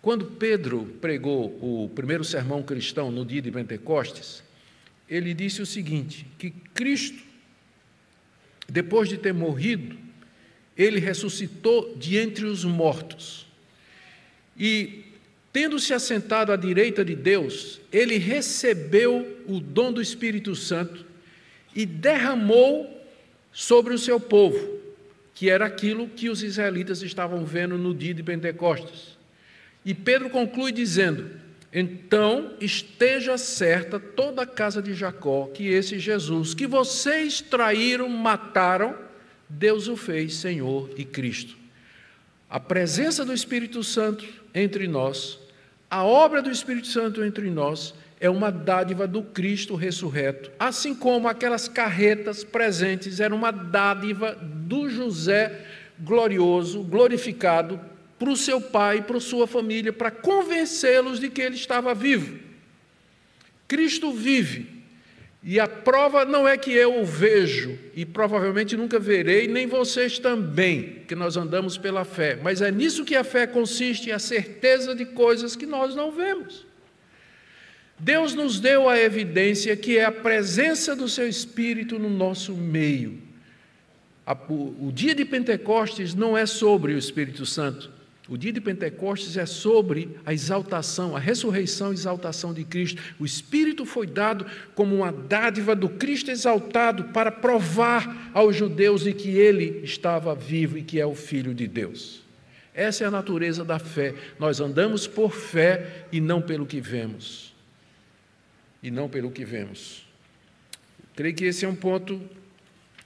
Quando 0.00 0.26
Pedro 0.26 0.86
pregou 1.00 1.46
o 1.60 1.88
primeiro 1.88 2.22
sermão 2.22 2.62
cristão 2.62 3.10
no 3.10 3.24
dia 3.24 3.42
de 3.42 3.50
Pentecostes, 3.50 4.44
ele 5.08 5.34
disse 5.34 5.60
o 5.60 5.66
seguinte: 5.66 6.24
que 6.38 6.50
Cristo 6.50 7.29
depois 8.70 9.08
de 9.08 9.18
ter 9.18 9.34
morrido, 9.34 9.96
ele 10.76 11.00
ressuscitou 11.00 11.94
de 11.96 12.16
entre 12.16 12.46
os 12.46 12.64
mortos. 12.64 13.46
E, 14.56 15.04
tendo-se 15.52 15.92
assentado 15.92 16.52
à 16.52 16.56
direita 16.56 17.04
de 17.04 17.14
Deus, 17.14 17.80
ele 17.92 18.16
recebeu 18.16 19.42
o 19.46 19.60
dom 19.60 19.92
do 19.92 20.00
Espírito 20.00 20.54
Santo 20.54 21.04
e 21.74 21.84
derramou 21.84 22.98
sobre 23.52 23.92
o 23.92 23.98
seu 23.98 24.20
povo, 24.20 24.78
que 25.34 25.50
era 25.50 25.66
aquilo 25.66 26.08
que 26.08 26.28
os 26.28 26.42
israelitas 26.42 27.02
estavam 27.02 27.44
vendo 27.44 27.76
no 27.76 27.94
dia 27.94 28.14
de 28.14 28.22
Pentecostes. 28.22 29.18
E 29.84 29.94
Pedro 29.94 30.30
conclui 30.30 30.72
dizendo: 30.72 31.30
Então 31.72 32.54
esteja 32.60 33.38
certa 33.38 34.00
toda 34.00 34.42
a 34.42 34.46
casa 34.46 34.82
de 34.82 34.92
Jacó 34.92 35.48
que 35.54 35.68
esse 35.68 35.98
Jesus, 35.98 36.52
que 36.52 36.66
vocês 36.66 37.40
traíram, 37.40 38.08
mataram, 38.08 38.96
Deus 39.48 39.86
o 39.86 39.96
fez 39.96 40.34
Senhor 40.34 40.90
e 40.96 41.04
Cristo. 41.04 41.56
A 42.48 42.58
presença 42.58 43.24
do 43.24 43.32
Espírito 43.32 43.84
Santo 43.84 44.24
entre 44.52 44.88
nós, 44.88 45.38
a 45.88 46.04
obra 46.04 46.42
do 46.42 46.50
Espírito 46.50 46.88
Santo 46.88 47.22
entre 47.22 47.48
nós, 47.50 47.94
é 48.18 48.28
uma 48.28 48.50
dádiva 48.50 49.06
do 49.06 49.22
Cristo 49.22 49.76
ressurreto, 49.76 50.50
assim 50.58 50.94
como 50.94 51.28
aquelas 51.28 51.68
carretas 51.68 52.44
presentes 52.44 53.18
eram 53.18 53.36
uma 53.36 53.50
dádiva 53.50 54.34
do 54.34 54.90
José 54.90 55.64
glorioso, 55.98 56.82
glorificado 56.82 57.80
para 58.20 58.30
o 58.30 58.36
seu 58.36 58.60
pai 58.60 59.00
para 59.00 59.18
sua 59.18 59.46
família, 59.46 59.94
para 59.94 60.10
convencê-los 60.10 61.18
de 61.18 61.30
que 61.30 61.40
ele 61.40 61.54
estava 61.54 61.94
vivo. 61.94 62.38
Cristo 63.66 64.12
vive. 64.12 64.78
E 65.42 65.58
a 65.58 65.66
prova 65.66 66.26
não 66.26 66.46
é 66.46 66.58
que 66.58 66.70
eu 66.70 67.00
o 67.00 67.04
vejo, 67.06 67.78
e 67.96 68.04
provavelmente 68.04 68.76
nunca 68.76 68.98
verei, 68.98 69.48
nem 69.48 69.66
vocês 69.66 70.18
também, 70.18 71.00
que 71.08 71.14
nós 71.14 71.34
andamos 71.38 71.78
pela 71.78 72.04
fé, 72.04 72.38
mas 72.42 72.60
é 72.60 72.70
nisso 72.70 73.06
que 73.06 73.16
a 73.16 73.24
fé 73.24 73.46
consiste 73.46 74.12
a 74.12 74.18
certeza 74.18 74.94
de 74.94 75.06
coisas 75.06 75.56
que 75.56 75.64
nós 75.64 75.94
não 75.94 76.12
vemos. 76.12 76.66
Deus 77.98 78.34
nos 78.34 78.60
deu 78.60 78.86
a 78.86 78.98
evidência 78.98 79.74
que 79.74 79.96
é 79.96 80.04
a 80.04 80.12
presença 80.12 80.94
do 80.94 81.08
seu 81.08 81.26
Espírito 81.26 81.98
no 81.98 82.10
nosso 82.10 82.52
meio. 82.52 83.18
O 84.48 84.92
dia 84.92 85.14
de 85.14 85.24
Pentecostes 85.24 86.14
não 86.14 86.36
é 86.36 86.44
sobre 86.44 86.92
o 86.92 86.98
Espírito 86.98 87.46
Santo. 87.46 87.99
O 88.30 88.38
dia 88.38 88.52
de 88.52 88.60
Pentecostes 88.60 89.36
é 89.36 89.44
sobre 89.44 90.16
a 90.24 90.32
exaltação, 90.32 91.16
a 91.16 91.18
ressurreição 91.18 91.90
e 91.90 91.94
exaltação 91.94 92.54
de 92.54 92.62
Cristo. 92.62 93.02
O 93.18 93.26
Espírito 93.26 93.84
foi 93.84 94.06
dado 94.06 94.46
como 94.72 94.94
uma 94.94 95.10
dádiva 95.10 95.74
do 95.74 95.88
Cristo 95.88 96.30
exaltado 96.30 97.06
para 97.06 97.32
provar 97.32 98.30
aos 98.32 98.54
judeus 98.54 99.02
de 99.02 99.12
que 99.12 99.30
ele 99.30 99.80
estava 99.82 100.32
vivo 100.32 100.78
e 100.78 100.82
que 100.82 101.00
é 101.00 101.04
o 101.04 101.12
Filho 101.12 101.52
de 101.52 101.66
Deus. 101.66 102.22
Essa 102.72 103.02
é 103.02 103.08
a 103.08 103.10
natureza 103.10 103.64
da 103.64 103.80
fé. 103.80 104.14
Nós 104.38 104.60
andamos 104.60 105.08
por 105.08 105.32
fé 105.32 106.06
e 106.12 106.20
não 106.20 106.40
pelo 106.40 106.64
que 106.64 106.80
vemos 106.80 107.52
e 108.80 108.92
não 108.92 109.08
pelo 109.08 109.32
que 109.32 109.44
vemos. 109.44 110.06
Creio 111.16 111.34
que 111.34 111.46
esse 111.46 111.64
é 111.64 111.68
um 111.68 111.74
ponto 111.74 112.20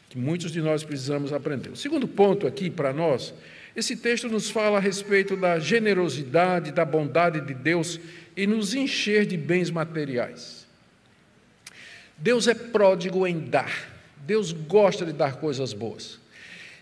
que 0.08 0.18
muitos 0.18 0.52
de 0.52 0.60
nós 0.60 0.84
precisamos 0.84 1.32
aprender. 1.32 1.70
O 1.70 1.76
segundo 1.76 2.06
ponto 2.06 2.46
aqui 2.46 2.70
para 2.70 2.92
nós, 2.92 3.34
esse 3.76 3.96
texto 3.96 4.28
nos 4.28 4.50
fala 4.50 4.78
a 4.78 4.80
respeito 4.80 5.36
da 5.36 5.58
generosidade, 5.58 6.72
da 6.72 6.84
bondade 6.84 7.40
de 7.40 7.54
Deus 7.54 7.98
e 8.36 8.46
nos 8.46 8.74
encher 8.74 9.26
de 9.26 9.36
bens 9.36 9.70
materiais. 9.70 10.66
Deus 12.16 12.46
é 12.46 12.54
pródigo 12.54 13.26
em 13.26 13.40
dar. 13.40 13.92
Deus 14.26 14.52
gosta 14.52 15.04
de 15.04 15.12
dar 15.12 15.36
coisas 15.36 15.72
boas. 15.72 16.20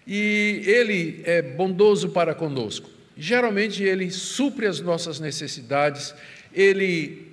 E 0.07 0.63
Ele 0.67 1.23
é 1.25 1.41
bondoso 1.41 2.11
para 2.11 2.35
conosco. 2.35 2.91
Geralmente 3.17 3.83
Ele 3.83 4.11
supre 4.11 4.67
as 4.67 4.81
nossas 4.81 5.19
necessidades, 5.19 6.15
Ele 6.53 7.33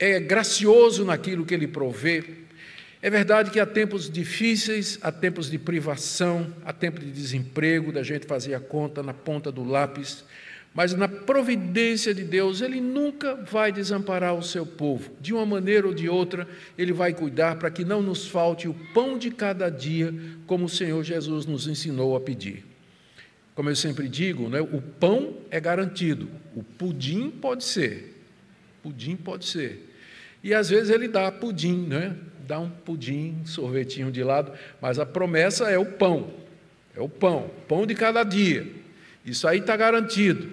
é 0.00 0.18
gracioso 0.18 1.04
naquilo 1.04 1.44
que 1.44 1.52
ele 1.52 1.68
provê. 1.68 2.24
É 3.02 3.08
verdade 3.08 3.50
que 3.50 3.58
há 3.58 3.64
tempos 3.64 4.10
difíceis, 4.10 4.98
há 5.00 5.10
tempos 5.10 5.50
de 5.50 5.58
privação, 5.58 6.52
há 6.64 6.72
tempos 6.72 7.02
de 7.02 7.10
desemprego, 7.10 7.92
da 7.92 8.02
gente 8.02 8.26
fazer 8.26 8.54
a 8.54 8.60
conta 8.60 9.02
na 9.02 9.14
ponta 9.14 9.50
do 9.50 9.64
lápis, 9.64 10.22
mas 10.74 10.92
na 10.94 11.08
providência 11.08 12.14
de 12.14 12.22
Deus, 12.22 12.60
Ele 12.60 12.78
nunca 12.78 13.34
vai 13.34 13.72
desamparar 13.72 14.34
o 14.34 14.42
seu 14.42 14.66
povo. 14.66 15.10
De 15.18 15.32
uma 15.32 15.46
maneira 15.46 15.86
ou 15.86 15.94
de 15.94 16.08
outra, 16.08 16.46
Ele 16.76 16.92
vai 16.92 17.14
cuidar 17.14 17.56
para 17.56 17.70
que 17.70 17.84
não 17.84 18.02
nos 18.02 18.28
falte 18.28 18.68
o 18.68 18.74
pão 18.94 19.18
de 19.18 19.30
cada 19.30 19.70
dia, 19.70 20.14
como 20.46 20.66
o 20.66 20.68
Senhor 20.68 21.02
Jesus 21.02 21.46
nos 21.46 21.66
ensinou 21.66 22.14
a 22.14 22.20
pedir. 22.20 22.64
Como 23.54 23.68
eu 23.68 23.76
sempre 23.76 24.08
digo, 24.08 24.48
né, 24.48 24.60
o 24.60 24.80
pão 24.80 25.38
é 25.50 25.58
garantido, 25.58 26.28
o 26.54 26.62
pudim 26.62 27.30
pode 27.30 27.64
ser. 27.64 28.22
Pudim 28.82 29.16
pode 29.16 29.46
ser. 29.46 29.88
E 30.42 30.54
às 30.54 30.70
vezes 30.70 30.90
ele 30.90 31.08
dá 31.08 31.32
pudim, 31.32 31.86
né? 31.86 32.16
Dá 32.50 32.58
um 32.58 32.68
pudim, 32.68 33.42
sorvetinho 33.44 34.10
de 34.10 34.24
lado, 34.24 34.52
mas 34.80 34.98
a 34.98 35.06
promessa 35.06 35.70
é 35.70 35.78
o 35.78 35.86
pão, 35.86 36.34
é 36.96 37.00
o 37.00 37.08
pão, 37.08 37.48
pão 37.68 37.86
de 37.86 37.94
cada 37.94 38.24
dia. 38.24 38.66
Isso 39.24 39.46
aí 39.46 39.60
está 39.60 39.76
garantido. 39.76 40.50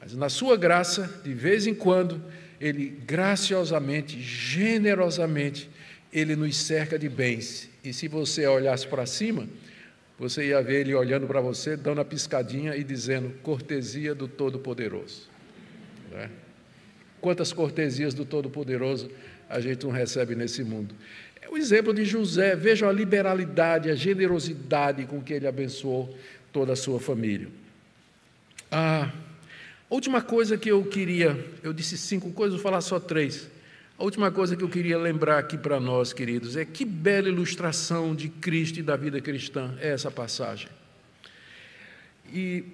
Mas 0.00 0.12
na 0.16 0.28
sua 0.28 0.56
graça, 0.56 1.20
de 1.22 1.32
vez 1.32 1.64
em 1.68 1.74
quando, 1.74 2.20
ele 2.60 3.00
graciosamente, 3.06 4.20
generosamente, 4.20 5.70
ele 6.12 6.34
nos 6.34 6.56
cerca 6.56 6.98
de 6.98 7.08
bens. 7.08 7.70
E 7.84 7.92
se 7.92 8.08
você 8.08 8.44
olhasse 8.48 8.84
para 8.88 9.06
cima, 9.06 9.46
você 10.18 10.48
ia 10.48 10.60
ver 10.60 10.80
ele 10.80 10.96
olhando 10.96 11.28
para 11.28 11.40
você, 11.40 11.76
dando 11.76 12.00
a 12.00 12.04
piscadinha 12.04 12.74
e 12.74 12.82
dizendo: 12.82 13.30
cortesia 13.44 14.16
do 14.16 14.26
Todo-Poderoso. 14.26 15.28
Né? 16.10 16.28
Quantas 17.20 17.52
cortesias 17.52 18.14
do 18.14 18.24
Todo-Poderoso 18.24 19.08
a 19.48 19.60
gente 19.60 19.84
não 19.84 19.92
recebe 19.92 20.34
nesse 20.34 20.64
mundo. 20.64 20.94
É 21.46 21.48
o 21.48 21.56
exemplo 21.56 21.94
de 21.94 22.04
José, 22.04 22.56
vejam 22.56 22.88
a 22.88 22.92
liberalidade, 22.92 23.88
a 23.88 23.94
generosidade 23.94 25.06
com 25.06 25.22
que 25.22 25.32
ele 25.32 25.46
abençoou 25.46 26.12
toda 26.52 26.72
a 26.72 26.76
sua 26.76 26.98
família. 26.98 27.48
A 28.68 29.12
última 29.88 30.20
coisa 30.20 30.58
que 30.58 30.68
eu 30.68 30.84
queria, 30.84 31.38
eu 31.62 31.72
disse 31.72 31.96
cinco 31.96 32.32
coisas, 32.32 32.54
vou 32.54 32.62
falar 32.62 32.80
só 32.80 32.98
três. 32.98 33.48
A 33.96 34.02
última 34.02 34.30
coisa 34.32 34.56
que 34.56 34.64
eu 34.64 34.68
queria 34.68 34.98
lembrar 34.98 35.38
aqui 35.38 35.56
para 35.56 35.78
nós, 35.78 36.12
queridos, 36.12 36.56
é 36.56 36.64
que 36.64 36.84
bela 36.84 37.28
ilustração 37.28 38.12
de 38.12 38.28
Cristo 38.28 38.80
e 38.80 38.82
da 38.82 38.96
vida 38.96 39.20
cristã 39.20 39.72
é 39.80 39.90
essa 39.90 40.10
passagem. 40.10 40.68
E 42.32 42.64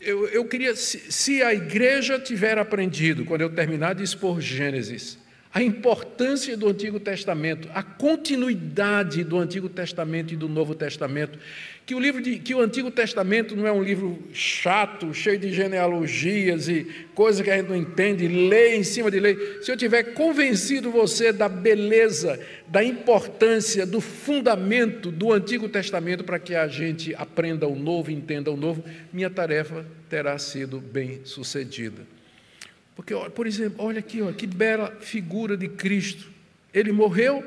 eu, 0.00 0.28
eu 0.28 0.44
queria, 0.44 0.76
se, 0.76 1.10
se 1.10 1.42
a 1.42 1.52
igreja 1.52 2.16
tiver 2.16 2.58
aprendido, 2.58 3.24
quando 3.24 3.40
eu 3.40 3.50
terminar 3.50 3.96
de 3.96 4.04
expor 4.04 4.40
Gênesis, 4.40 5.18
a 5.54 5.62
importância 5.62 6.56
do 6.56 6.68
Antigo 6.68 6.98
Testamento, 6.98 7.68
a 7.72 7.80
continuidade 7.80 9.22
do 9.22 9.38
Antigo 9.38 9.68
Testamento 9.68 10.34
e 10.34 10.36
do 10.36 10.48
Novo 10.48 10.74
Testamento, 10.74 11.38
que 11.86 11.94
o 11.94 12.00
livro 12.00 12.20
de, 12.20 12.40
que 12.40 12.52
o 12.56 12.60
Antigo 12.60 12.90
Testamento 12.90 13.54
não 13.54 13.64
é 13.64 13.70
um 13.70 13.80
livro 13.80 14.18
chato, 14.32 15.14
cheio 15.14 15.38
de 15.38 15.52
genealogias 15.52 16.66
e 16.66 17.06
coisas 17.14 17.40
que 17.40 17.52
a 17.52 17.56
gente 17.56 17.68
não 17.68 17.76
entende, 17.76 18.26
lei 18.26 18.74
em 18.74 18.82
cima 18.82 19.12
de 19.12 19.20
lei. 19.20 19.62
Se 19.62 19.70
eu 19.70 19.76
tiver 19.76 20.14
convencido 20.14 20.90
você 20.90 21.32
da 21.32 21.48
beleza, 21.48 22.40
da 22.66 22.82
importância, 22.82 23.86
do 23.86 24.00
fundamento 24.00 25.12
do 25.12 25.32
Antigo 25.32 25.68
Testamento 25.68 26.24
para 26.24 26.40
que 26.40 26.56
a 26.56 26.66
gente 26.66 27.14
aprenda 27.14 27.68
o 27.68 27.76
novo, 27.76 28.10
entenda 28.10 28.50
o 28.50 28.56
novo, 28.56 28.82
minha 29.12 29.30
tarefa 29.30 29.86
terá 30.08 30.36
sido 30.36 30.80
bem 30.80 31.20
sucedida. 31.22 32.13
Porque, 32.94 33.14
por 33.34 33.46
exemplo, 33.46 33.84
olha 33.84 33.98
aqui, 33.98 34.22
olha, 34.22 34.34
que 34.34 34.46
bela 34.46 34.90
figura 35.00 35.56
de 35.56 35.68
Cristo. 35.68 36.30
Ele 36.72 36.92
morreu, 36.92 37.44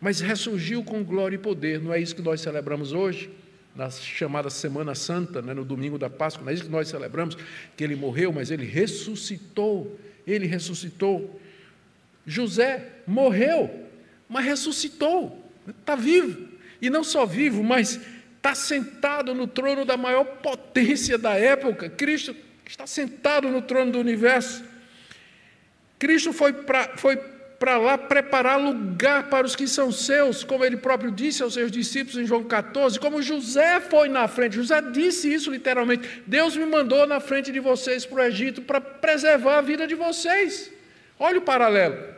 mas 0.00 0.20
ressurgiu 0.20 0.84
com 0.84 1.02
glória 1.02 1.36
e 1.36 1.38
poder. 1.38 1.80
Não 1.80 1.92
é 1.92 2.00
isso 2.00 2.14
que 2.14 2.22
nós 2.22 2.40
celebramos 2.40 2.92
hoje, 2.92 3.30
na 3.74 3.90
chamada 3.90 4.50
Semana 4.50 4.94
Santa, 4.94 5.40
né, 5.40 5.54
no 5.54 5.64
domingo 5.64 5.98
da 5.98 6.10
Páscoa. 6.10 6.44
Não 6.44 6.50
é 6.50 6.54
isso 6.54 6.64
que 6.64 6.70
nós 6.70 6.88
celebramos, 6.88 7.36
que 7.76 7.84
ele 7.84 7.96
morreu, 7.96 8.32
mas 8.32 8.50
ele 8.50 8.64
ressuscitou. 8.64 9.98
Ele 10.26 10.46
ressuscitou. 10.46 11.40
José 12.26 12.84
morreu, 13.06 13.70
mas 14.28 14.44
ressuscitou. 14.44 15.44
Está 15.68 15.94
vivo. 15.94 16.48
E 16.80 16.90
não 16.90 17.04
só 17.04 17.24
vivo, 17.24 17.62
mas 17.62 18.00
está 18.36 18.54
sentado 18.54 19.34
no 19.34 19.46
trono 19.46 19.84
da 19.84 19.96
maior 19.96 20.24
potência 20.24 21.16
da 21.16 21.34
época. 21.34 21.88
Cristo 21.88 22.34
está 22.70 22.86
sentado 22.86 23.48
no 23.48 23.62
trono 23.62 23.92
do 23.92 23.98
universo. 23.98 24.64
Cristo 25.98 26.32
foi 26.32 26.52
para 26.52 26.96
foi 26.96 27.18
lá 27.60 27.96
preparar 27.96 28.60
lugar 28.60 29.30
para 29.30 29.46
os 29.46 29.56
que 29.56 29.66
são 29.66 29.90
seus, 29.90 30.44
como 30.44 30.64
ele 30.64 30.76
próprio 30.76 31.10
disse 31.10 31.42
aos 31.42 31.54
seus 31.54 31.70
discípulos 31.70 32.18
em 32.18 32.26
João 32.26 32.44
14, 32.44 33.00
como 33.00 33.22
José 33.22 33.80
foi 33.80 34.08
na 34.08 34.28
frente. 34.28 34.56
José 34.56 34.80
disse 34.82 35.32
isso 35.32 35.50
literalmente: 35.50 36.22
Deus 36.26 36.56
me 36.56 36.66
mandou 36.66 37.06
na 37.06 37.18
frente 37.18 37.50
de 37.50 37.60
vocês 37.60 38.04
para 38.04 38.22
o 38.22 38.24
Egito 38.24 38.60
para 38.62 38.80
preservar 38.80 39.58
a 39.58 39.62
vida 39.62 39.86
de 39.86 39.94
vocês. 39.94 40.70
Olha 41.18 41.38
o 41.38 41.42
paralelo. 41.42 42.16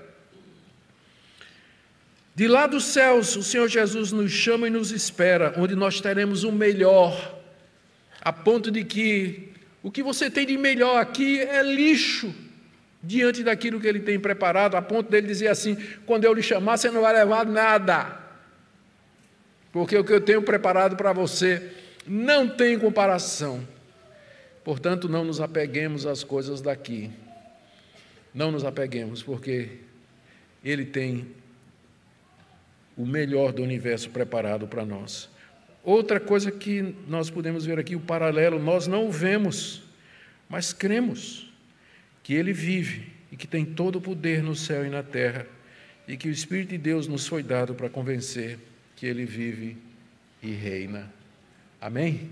De 2.34 2.46
lá 2.46 2.66
dos 2.66 2.84
céus, 2.84 3.34
o 3.36 3.42
Senhor 3.42 3.68
Jesus 3.68 4.12
nos 4.12 4.30
chama 4.30 4.68
e 4.68 4.70
nos 4.70 4.92
espera, 4.92 5.54
onde 5.56 5.74
nós 5.74 6.00
teremos 6.00 6.44
o 6.44 6.52
melhor, 6.52 7.36
a 8.20 8.32
ponto 8.32 8.70
de 8.70 8.84
que 8.84 9.52
o 9.82 9.90
que 9.90 10.02
você 10.02 10.30
tem 10.30 10.46
de 10.46 10.56
melhor 10.56 11.00
aqui 11.00 11.40
é 11.40 11.62
lixo 11.62 12.34
diante 13.02 13.42
daquilo 13.44 13.80
que 13.80 13.86
ele 13.86 14.00
tem 14.00 14.18
preparado, 14.18 14.76
a 14.76 14.82
ponto 14.82 15.10
dele 15.10 15.26
dizer 15.26 15.48
assim: 15.48 15.76
quando 16.04 16.24
eu 16.24 16.32
lhe 16.32 16.42
chamar, 16.42 16.76
você 16.76 16.90
não 16.90 17.02
vai 17.02 17.12
levar 17.12 17.46
nada, 17.46 18.18
porque 19.72 19.96
o 19.96 20.04
que 20.04 20.12
eu 20.12 20.20
tenho 20.20 20.42
preparado 20.42 20.96
para 20.96 21.12
você 21.12 21.72
não 22.06 22.48
tem 22.48 22.78
comparação. 22.78 23.66
Portanto, 24.64 25.08
não 25.08 25.24
nos 25.24 25.40
apeguemos 25.40 26.04
às 26.04 26.24
coisas 26.24 26.60
daqui. 26.60 27.10
Não 28.34 28.50
nos 28.50 28.64
apeguemos, 28.64 29.22
porque 29.22 29.78
Ele 30.62 30.84
tem 30.84 31.28
o 32.96 33.06
melhor 33.06 33.52
do 33.52 33.62
universo 33.62 34.10
preparado 34.10 34.66
para 34.66 34.84
nós. 34.84 35.30
Outra 35.82 36.20
coisa 36.20 36.50
que 36.50 36.94
nós 37.06 37.30
podemos 37.30 37.64
ver 37.64 37.78
aqui, 37.78 37.96
o 37.96 38.00
paralelo, 38.00 38.58
nós 38.58 38.86
não 38.86 39.08
o 39.08 39.12
vemos, 39.12 39.82
mas 40.48 40.72
cremos 40.72 41.50
que 42.22 42.34
Ele 42.34 42.52
vive 42.52 43.12
e 43.32 43.36
que 43.36 43.46
tem 43.46 43.64
todo 43.64 43.96
o 43.96 44.00
poder 44.00 44.42
no 44.42 44.54
céu 44.54 44.84
e 44.84 44.90
na 44.90 45.02
terra, 45.02 45.46
e 46.06 46.16
que 46.16 46.28
o 46.28 46.32
Espírito 46.32 46.70
de 46.70 46.78
Deus 46.78 47.06
nos 47.06 47.26
foi 47.26 47.42
dado 47.42 47.74
para 47.74 47.88
convencer 47.88 48.58
que 48.96 49.06
Ele 49.06 49.24
vive 49.24 49.76
e 50.42 50.50
reina. 50.50 51.12
Amém? 51.80 52.30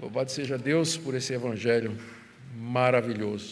Louvado 0.00 0.30
seja 0.30 0.56
Deus 0.56 0.96
por 0.96 1.14
esse 1.14 1.32
Evangelho 1.32 1.96
maravilhoso. 2.56 3.48